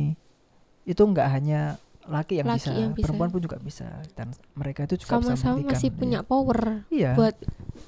[0.84, 3.04] itu nggak hanya laki yang, Laki bisa, yang bisa.
[3.04, 7.32] perempuan pun juga bisa dan mereka itu juga bisa sama-sama masih punya power iya buat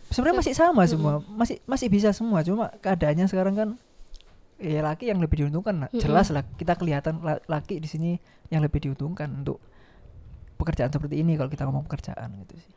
[0.09, 3.69] sebenarnya masih sama semua masih masih bisa semua cuma keadaannya sekarang kan
[4.57, 5.97] ya laki yang lebih diuntungkan Mm-mm.
[5.97, 8.11] jelas lah kita kelihatan la- laki di sini
[8.49, 9.61] yang lebih diuntungkan untuk
[10.57, 12.75] pekerjaan seperti ini kalau kita ngomong pekerjaan gitu sih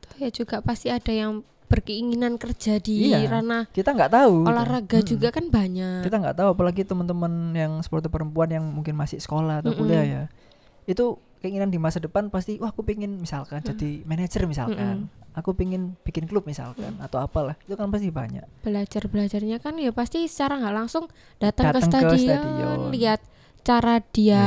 [0.00, 3.28] Toh ya juga pasti ada yang berkeinginan kerja di Iya.
[3.30, 5.06] ranah kita nggak tahu olahraga Mm-mm.
[5.06, 6.00] juga kan banyak.
[6.02, 9.78] kita nggak tahu apalagi teman-teman yang supporter perempuan yang mungkin masih sekolah atau Mm-mm.
[9.78, 10.22] kuliah ya
[10.88, 11.04] itu
[11.38, 15.06] keinginan di masa depan pasti wah aku pengen misalkan jadi manajer misalkan.
[15.30, 17.54] Aku pengen bikin klub misalkan atau apalah.
[17.62, 18.42] Itu kan pasti banyak.
[18.58, 21.06] Belajar belajarnya kan ya pasti secara nggak langsung
[21.38, 22.78] datang ke Datang ke stadion, stadion.
[22.90, 23.20] lihat
[23.60, 24.46] cara dia Ya,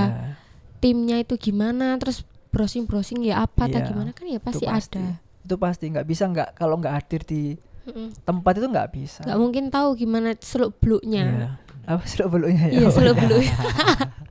[0.80, 4.74] timnya itu gimana, terus browsing browsing ya apa atau Iya, gimana kan ya pasti, itu
[4.74, 5.16] pasti ada.
[5.40, 5.84] itu pasti.
[5.88, 8.12] Nggak bisa nggak kalau nggak hadir di Mm-mm.
[8.22, 9.22] tempat itu nggak bisa.
[9.24, 11.24] Nggak mungkin tahu gimana seluk beluknya.
[11.24, 11.50] Iya.
[11.88, 12.68] apa seluk beluknya?
[12.68, 13.56] Ya Iya seluk beluknya.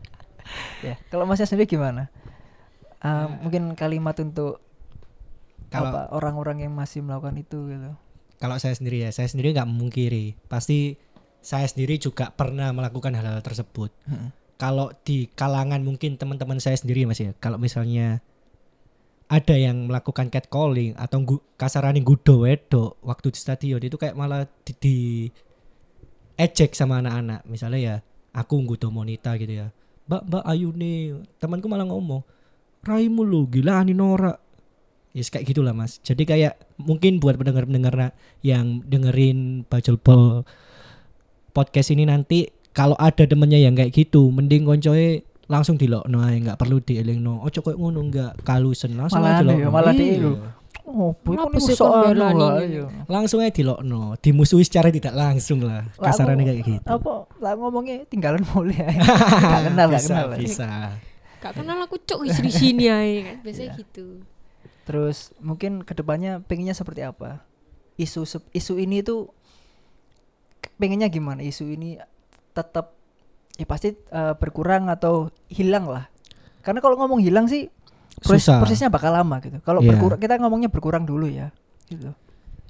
[0.83, 2.09] ya kalau masnya sendiri gimana?
[3.01, 3.41] Ah, Ya.
[3.41, 4.61] mungkin kalimat untuk
[5.73, 7.91] kalau apa orang-orang yang masih melakukan itu gitu.
[8.41, 10.37] Kalau saya sendiri ya saya sendiri nggak memungkiri.
[10.49, 10.97] Pasti
[11.41, 13.93] saya sendiri juga pernah melakukan hal-hal tersebut.
[14.09, 14.31] Mm.
[14.61, 18.21] kalau di kalangan mungkin teman-teman saya sendiri mas ya kalau misalnya
[19.25, 24.45] ada yang melakukan catcalling atau gu, kasarane gudo wedok waktu di stadion itu kayak malah
[24.61, 24.97] di, di
[26.37, 27.41] ejek sama anak-anak.
[27.49, 27.95] Misalnya ya
[28.37, 29.73] aku gudo monita gitu ya
[30.11, 30.99] mbak mbak ayu nih
[31.39, 32.27] temanku malah ngomong
[32.83, 34.43] raimu lo gila ani norak
[35.11, 40.43] ya kayak gitulah mas jadi kayak mungkin buat pendengar-pendengar na- yang dengerin bajul Bol
[41.51, 46.55] podcast ini nanti kalau ada temennya yang kayak gitu mending koncoe langsung dilokno ae nggak
[46.57, 49.71] perlu dielingno ojo koyo ngono nggak kalusen langsung Malah aja ya, dilokno.
[49.71, 50.39] malah Iya.
[50.71, 54.15] Di- oh kok sih kon anu belani langsung aja dilokno.
[54.17, 55.87] Dimusuhi secara tidak langsung lah.
[55.95, 56.87] Kasarannya kayak gitu.
[56.87, 57.27] apa?
[57.39, 60.27] Lah ngomongnya tinggalan mulia nggak kenal nggak bisa, kenal.
[60.29, 60.39] ya.
[60.39, 60.69] bisa.
[61.41, 63.81] Gak kenal aku cuk wis di sini aja kan biasanya Iya.
[63.81, 64.07] gitu.
[64.85, 67.41] terus mungkin ke depannya pengennya seperti apa?
[67.95, 69.31] Isu isu ini tuh
[70.77, 71.41] pengennya gimana?
[71.41, 71.97] Isu ini
[72.51, 72.97] tetap
[73.55, 76.09] ya pasti eh, berkurang atau hilang lah.
[76.61, 77.73] Karena kalau ngomong hilang sih
[78.21, 78.59] proses- Susah.
[78.61, 79.93] prosesnya bakal lama gitu kalau Iya.
[79.93, 81.51] berkurang kita ngomongnya berkurang dulu ya
[81.87, 82.13] gitu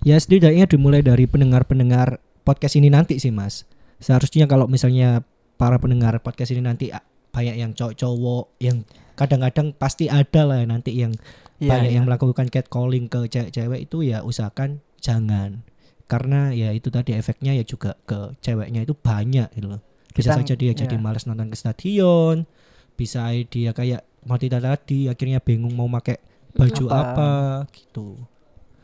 [0.03, 3.67] ya setidaknya dimulai dari pendengar-pendengar podcast ini nanti sih mas
[3.99, 5.21] seharusnya kalau misalnya
[5.55, 8.83] para pendengar podcast ini nanti ah, banyak yang cowok-cowok yang
[9.15, 11.13] kadang-kadang pasti ada lah nanti yang
[11.61, 11.97] Iya, banyak iya.
[12.01, 15.61] yang melakukan catcalling ke cewek-cewek itu ya usahakan jangan
[16.09, 20.37] karena ya itu tadi efeknya ya juga ke ceweknya itu banyak gitu loh bisa Kita-
[20.41, 21.05] saja dia jadi iya.
[21.05, 22.49] malas nonton ke stadion
[22.97, 26.21] bisa dia kayak mati tadi akhirnya bingung mau pakai
[26.55, 27.01] baju Apa.
[27.01, 27.31] apa,
[27.73, 28.21] gitu.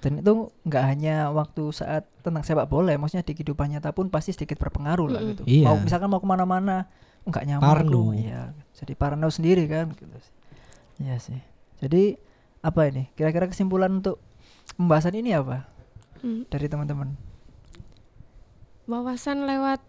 [0.01, 0.33] Dan itu
[0.63, 4.61] nggak hanya waktu saat tentang sepak bola ya maksudnya di kehidupan nyata pun pasti sedikit
[4.63, 5.43] berpengaruh lah gitu.
[5.45, 5.67] Iya.
[5.67, 6.87] mau misalkan mau ke mana-mana
[7.27, 8.15] nggak nyaman Parno.
[8.15, 8.55] aku iya.
[8.77, 10.35] Jadi parno sendiri kan gitu sih.
[11.03, 11.41] iya sih.
[11.83, 12.15] Jadi
[12.63, 13.11] apa ini?
[13.19, 14.23] Kira-kira kesimpulan untuk
[14.79, 15.67] pembahasan ini apa?
[16.23, 16.49] Hmm.
[16.49, 17.13] dari teman-teman.
[18.89, 19.85] Wawasan lewat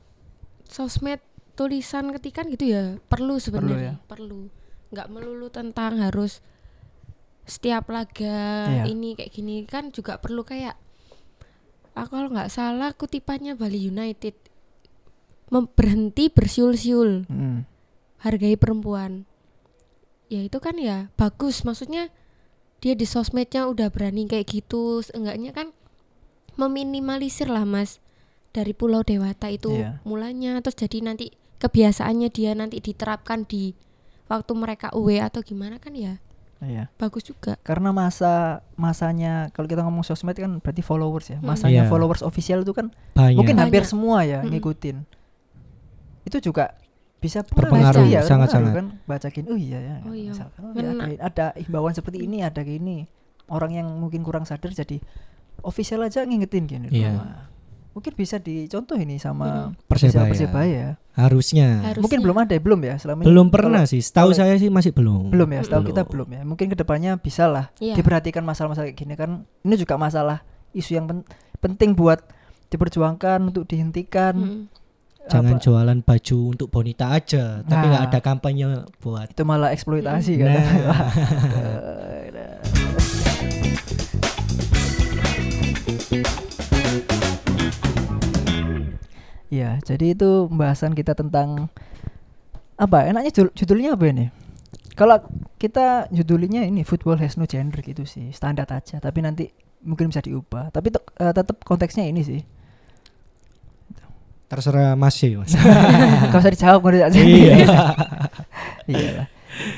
[0.68, 1.24] sosmed
[1.56, 2.98] tulisan ketikan gitu ya?
[3.08, 4.02] Perlu sebenarnya.
[4.10, 4.50] perlu
[4.90, 6.40] nggak melulu tentang harus
[7.44, 8.84] setiap laga Iya.
[8.88, 10.76] ini kayak gini kan juga perlu kayak
[11.94, 14.36] ah, kalau nggak salah kutipannya Bali United
[15.48, 17.64] mem- berhenti bersiul-siul Hmm.
[18.20, 19.24] hargai perempuan
[20.28, 22.12] ya itu kan ya bagus maksudnya
[22.78, 25.72] dia di sosmednya udah berani kayak gitu enggaknya kan
[26.56, 28.04] meminimalisir lah mas
[28.52, 30.04] dari Pulau Dewata itu Iya.
[30.04, 33.72] mulanya terus jadi nanti kebiasaannya dia nanti diterapkan di
[34.28, 36.20] waktu mereka UW atau gimana kan ya
[36.58, 36.90] Iya.
[36.98, 41.38] bagus juga Karena masa masanya kalau kita ngomong sosmed kan berarti followers ya.
[41.38, 41.90] Masanya Iya.
[41.90, 43.38] followers official itu kan Banyak.
[43.38, 43.92] mungkin hampir Banyak.
[43.94, 44.52] semua ya Mm-mm.
[44.52, 44.98] ngikutin.
[46.26, 46.74] Itu juga
[47.18, 48.74] bisa Berpengaruh, iya, sangat-sangat.
[48.74, 51.04] berpengaruh kan bacakin oh iya ya Oh iya, misalkan oh, ya, ngena.
[51.04, 53.10] ada, ada himbauan seperti ini ada gini
[53.48, 55.02] orang yang mungkin kurang sadar jadi
[55.62, 57.18] official aja ngingetin gini Iya.
[57.18, 57.50] Wah,
[57.98, 60.30] mungkin bisa dicontoh ini sama Persebaya.
[60.30, 61.70] official Persebaya Harusnya.
[61.82, 61.98] Harusnya.
[61.98, 63.98] mungkin belum ada belum ya selama ini Belum kalau- pernah sih.
[64.00, 65.34] Setahu kalau- saya sih masih belum.
[65.34, 65.90] belum ya setahu Belum.
[65.90, 67.98] kita belum ya mungkin ke depannya bisa lah Iya.
[67.98, 71.26] diperhatikan masalah-masalah kayak gini kan ini juga masalah isu yang pen-
[71.58, 72.22] penting buat
[72.68, 74.64] diperjuangkan untuk dihentikan Mm.
[75.28, 77.92] Jangan Apa- jualan baju untuk bonita aja, tapi Nah.
[77.92, 78.64] nggak ada kampanye
[78.98, 79.28] buat.
[79.28, 80.64] itu malah eksploitasi kan Nah.
[89.48, 91.72] Ya, jadi itu pembahasan kita tentang
[92.76, 93.08] apa?
[93.08, 94.26] Enaknya judul- judulnya apa ini?
[94.98, 95.22] Kalau
[95.62, 98.98] kita judulnya ini football has no gender gitu sih, standar aja.
[99.00, 99.48] Tapi nanti
[99.86, 100.74] mungkin bisa diubah.
[100.74, 102.42] Tapi te- eh, tetap konteksnya ini sih.
[104.48, 105.52] Terserah Mas sih, Mas.
[106.32, 107.20] Gak usah dijawab nggak aja.
[107.20, 107.56] iya.
[108.88, 109.28] Iya lah.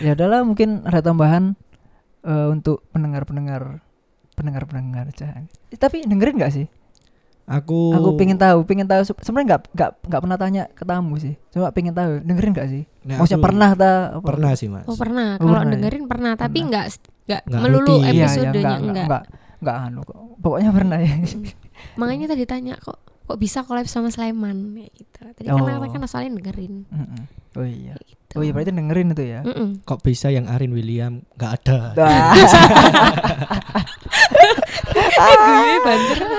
[0.06, 1.58] Ya udahlah mungkin ada tambahan
[2.22, 3.82] eh, untuk pendengar-pendengar
[4.38, 5.10] pendengar-pendengar.
[5.18, 5.50] Eh,
[5.82, 6.70] Tapi dengerin nggak sih?
[7.50, 9.02] Aku Aku pengen tahu, pengen tahu.
[9.04, 11.34] Se- Sebenarnya nggak nggak nggak pernah tanya ke tamu sih.
[11.50, 12.84] Cuma pengen tahu, dengerin nggak sih?
[13.04, 13.92] Nah, Maksudnya pernah ta?
[14.14, 14.26] apa?
[14.28, 14.86] Pernah sih, Mas.
[14.86, 15.74] Oh pernah, Oh, kalau pernah ya?
[15.74, 16.86] dengerin pernah, tapi nggak
[17.26, 18.02] nggak melulu rutin.
[18.04, 19.04] Iya, iya, episodenya enggak, enggak.
[19.04, 19.24] enggak,
[19.60, 20.18] enggak anu kok.
[20.40, 21.14] Pokoknya pernah ya.
[22.00, 25.20] Makanya tadi tanya kok kok bisa collab sama Sleman kayak gitu.
[25.32, 25.62] Tadi Oh.
[25.62, 26.86] kan kan soalnya dengerin.
[26.86, 27.22] Mm-mm.
[27.56, 27.94] oh iya.
[28.00, 28.34] gitu.
[28.38, 29.42] Oh iya berarti dengerin itu ya.
[29.42, 29.82] Mm-mm.
[29.84, 31.80] Kok bisa yang Arin William nggak ada?
[32.00, 32.34] Wah.
[35.26, 36.18] Gue banter.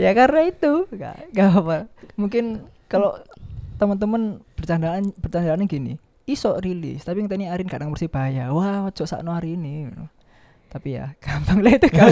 [0.00, 1.76] ya karena itu enggak enggak apa.
[2.16, 2.44] Mungkin
[2.86, 3.16] kalau
[3.80, 5.94] teman-teman bercandaan bercandaannya gini.
[6.22, 8.54] Iso rilis, tapi yang tadi Arin kadang Persibaya.
[8.54, 9.90] Wah, cok sakno hari ini.
[10.70, 12.08] Tapi ya gampang lah itu kan.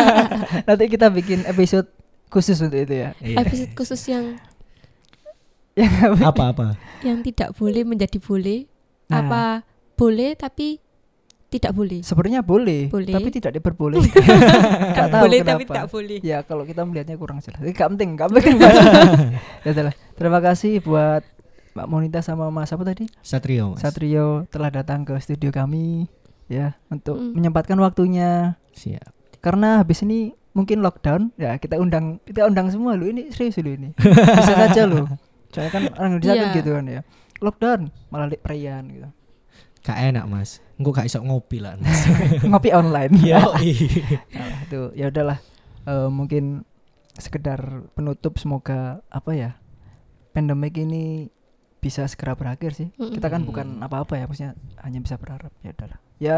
[0.66, 1.86] Nanti kita bikin episode
[2.26, 3.10] khusus untuk itu ya.
[3.22, 3.46] Iya.
[3.46, 4.34] Episode khusus yang
[5.78, 6.32] Yang apa?
[6.32, 6.68] Apa-apa?
[7.04, 8.64] yang tidak boleh menjadi boleh.
[9.06, 9.22] Nah.
[9.22, 9.42] Apa
[9.94, 10.82] boleh tapi
[11.56, 12.00] tidak boleh.
[12.00, 13.10] Sebenarnya boleh, Boleh.
[13.10, 14.22] tapi tidak diperbolehkan.
[15.08, 15.76] Tahu boleh tapi kenapa.
[15.78, 16.18] tak boleh.
[16.20, 17.58] Ya kalau kita melihatnya kurang jelas.
[17.58, 18.56] Ini gak penting, gak penting.
[19.66, 19.92] ya.
[20.12, 21.24] Terima kasih buat
[21.72, 23.04] Mbak Monita sama Mas apa tadi?
[23.20, 23.80] Satrio, Mas.
[23.80, 26.08] Satrio telah datang ke studio kami
[26.46, 27.34] ya untuk Mm.
[27.34, 29.10] menyempatkan waktunya Siap.
[29.40, 33.74] karena habis ini mungkin lockdown ya kita undang kita undang semua lu ini serius lu
[33.74, 33.90] ini
[34.38, 35.04] bisa saja lu
[35.50, 36.56] soalnya kan orang Indonesia kan Iya.
[36.56, 37.00] gitu kan ya
[37.42, 39.08] lockdown malah perayaan gitu
[39.86, 40.58] Gak enak, Mas.
[40.74, 41.78] Engko gak iso ngopi lah.
[41.78, 42.02] Mas.
[42.50, 43.38] ngopi online Iya.
[44.34, 45.38] Nah, itu ya udahlah
[45.86, 46.66] Eh, mungkin
[47.14, 49.50] sekedar penutup semoga apa ya
[50.34, 51.30] pandemik ini
[51.78, 53.14] bisa segera berakhir sih Mm-mm.
[53.14, 56.36] kita kan bukan apa-apa ya maksudnya hanya bisa berharap ya udahlah ya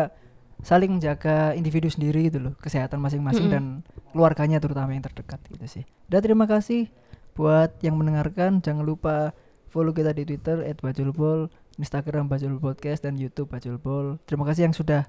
[0.60, 3.56] saling menjaga individu sendiri gitu loh kesehatan masing-masing Mm-mm.
[3.56, 3.64] dan
[4.12, 6.92] keluarganya terutama yang terdekat gitu sih dan terima kasih
[7.32, 9.32] buat yang mendengarkan jangan lupa
[9.72, 11.48] follow kita di Twitter @bajulbol
[11.78, 14.18] Instagram Bajul Podcast dan YouTube Bajul Bol.
[14.26, 15.06] Terima kasih yang sudah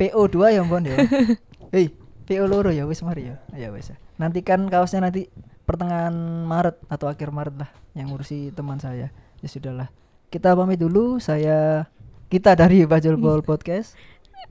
[0.00, 0.96] PO2 ya Bon ya.
[1.76, 1.92] Hei
[2.24, 3.36] PO loro ya wis mari ya.
[3.52, 3.96] Ya wis ya.
[4.16, 5.28] nantikan kaosnya nanti
[5.68, 6.12] pertengahan
[6.48, 9.12] Maret atau akhir Maret lah yang ngurusi teman saya.
[9.44, 9.92] Ya sudahlah.
[10.32, 11.20] Kita pamit dulu.
[11.20, 11.90] Saya
[12.32, 13.92] kita dari Bajul Bol Podcast.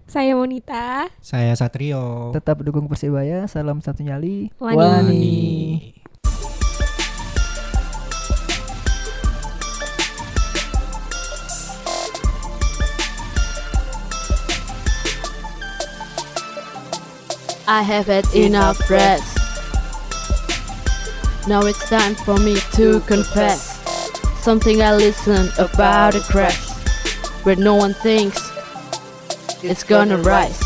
[0.09, 1.09] Saya Monita.
[1.21, 2.33] Saya Satrio.
[2.33, 4.53] tetap dukung Persibaya salam satu nyali.
[4.61, 5.97] Wani.
[17.71, 19.37] I have had enough rest.
[21.47, 23.77] Now it's time for me to confess
[24.41, 26.67] something I listened about a crash
[27.43, 28.51] where no one thinks
[29.61, 30.59] it's gonna rise.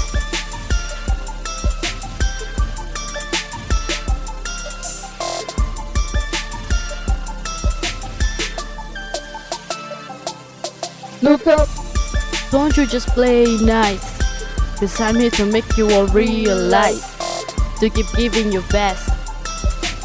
[11.22, 11.68] Look up,
[12.50, 14.13] don't you just play nice?
[14.84, 17.16] Cause I'm here to make you all realize
[17.80, 19.10] to keep giving your best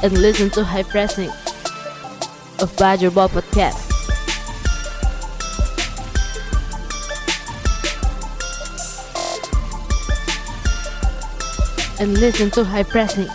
[0.05, 1.31] and listen to high pressing
[2.61, 3.91] of Badger Ball Podcast.
[11.99, 13.29] And listen to high pressing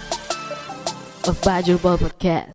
[1.27, 2.53] of Badger Ball Podcast.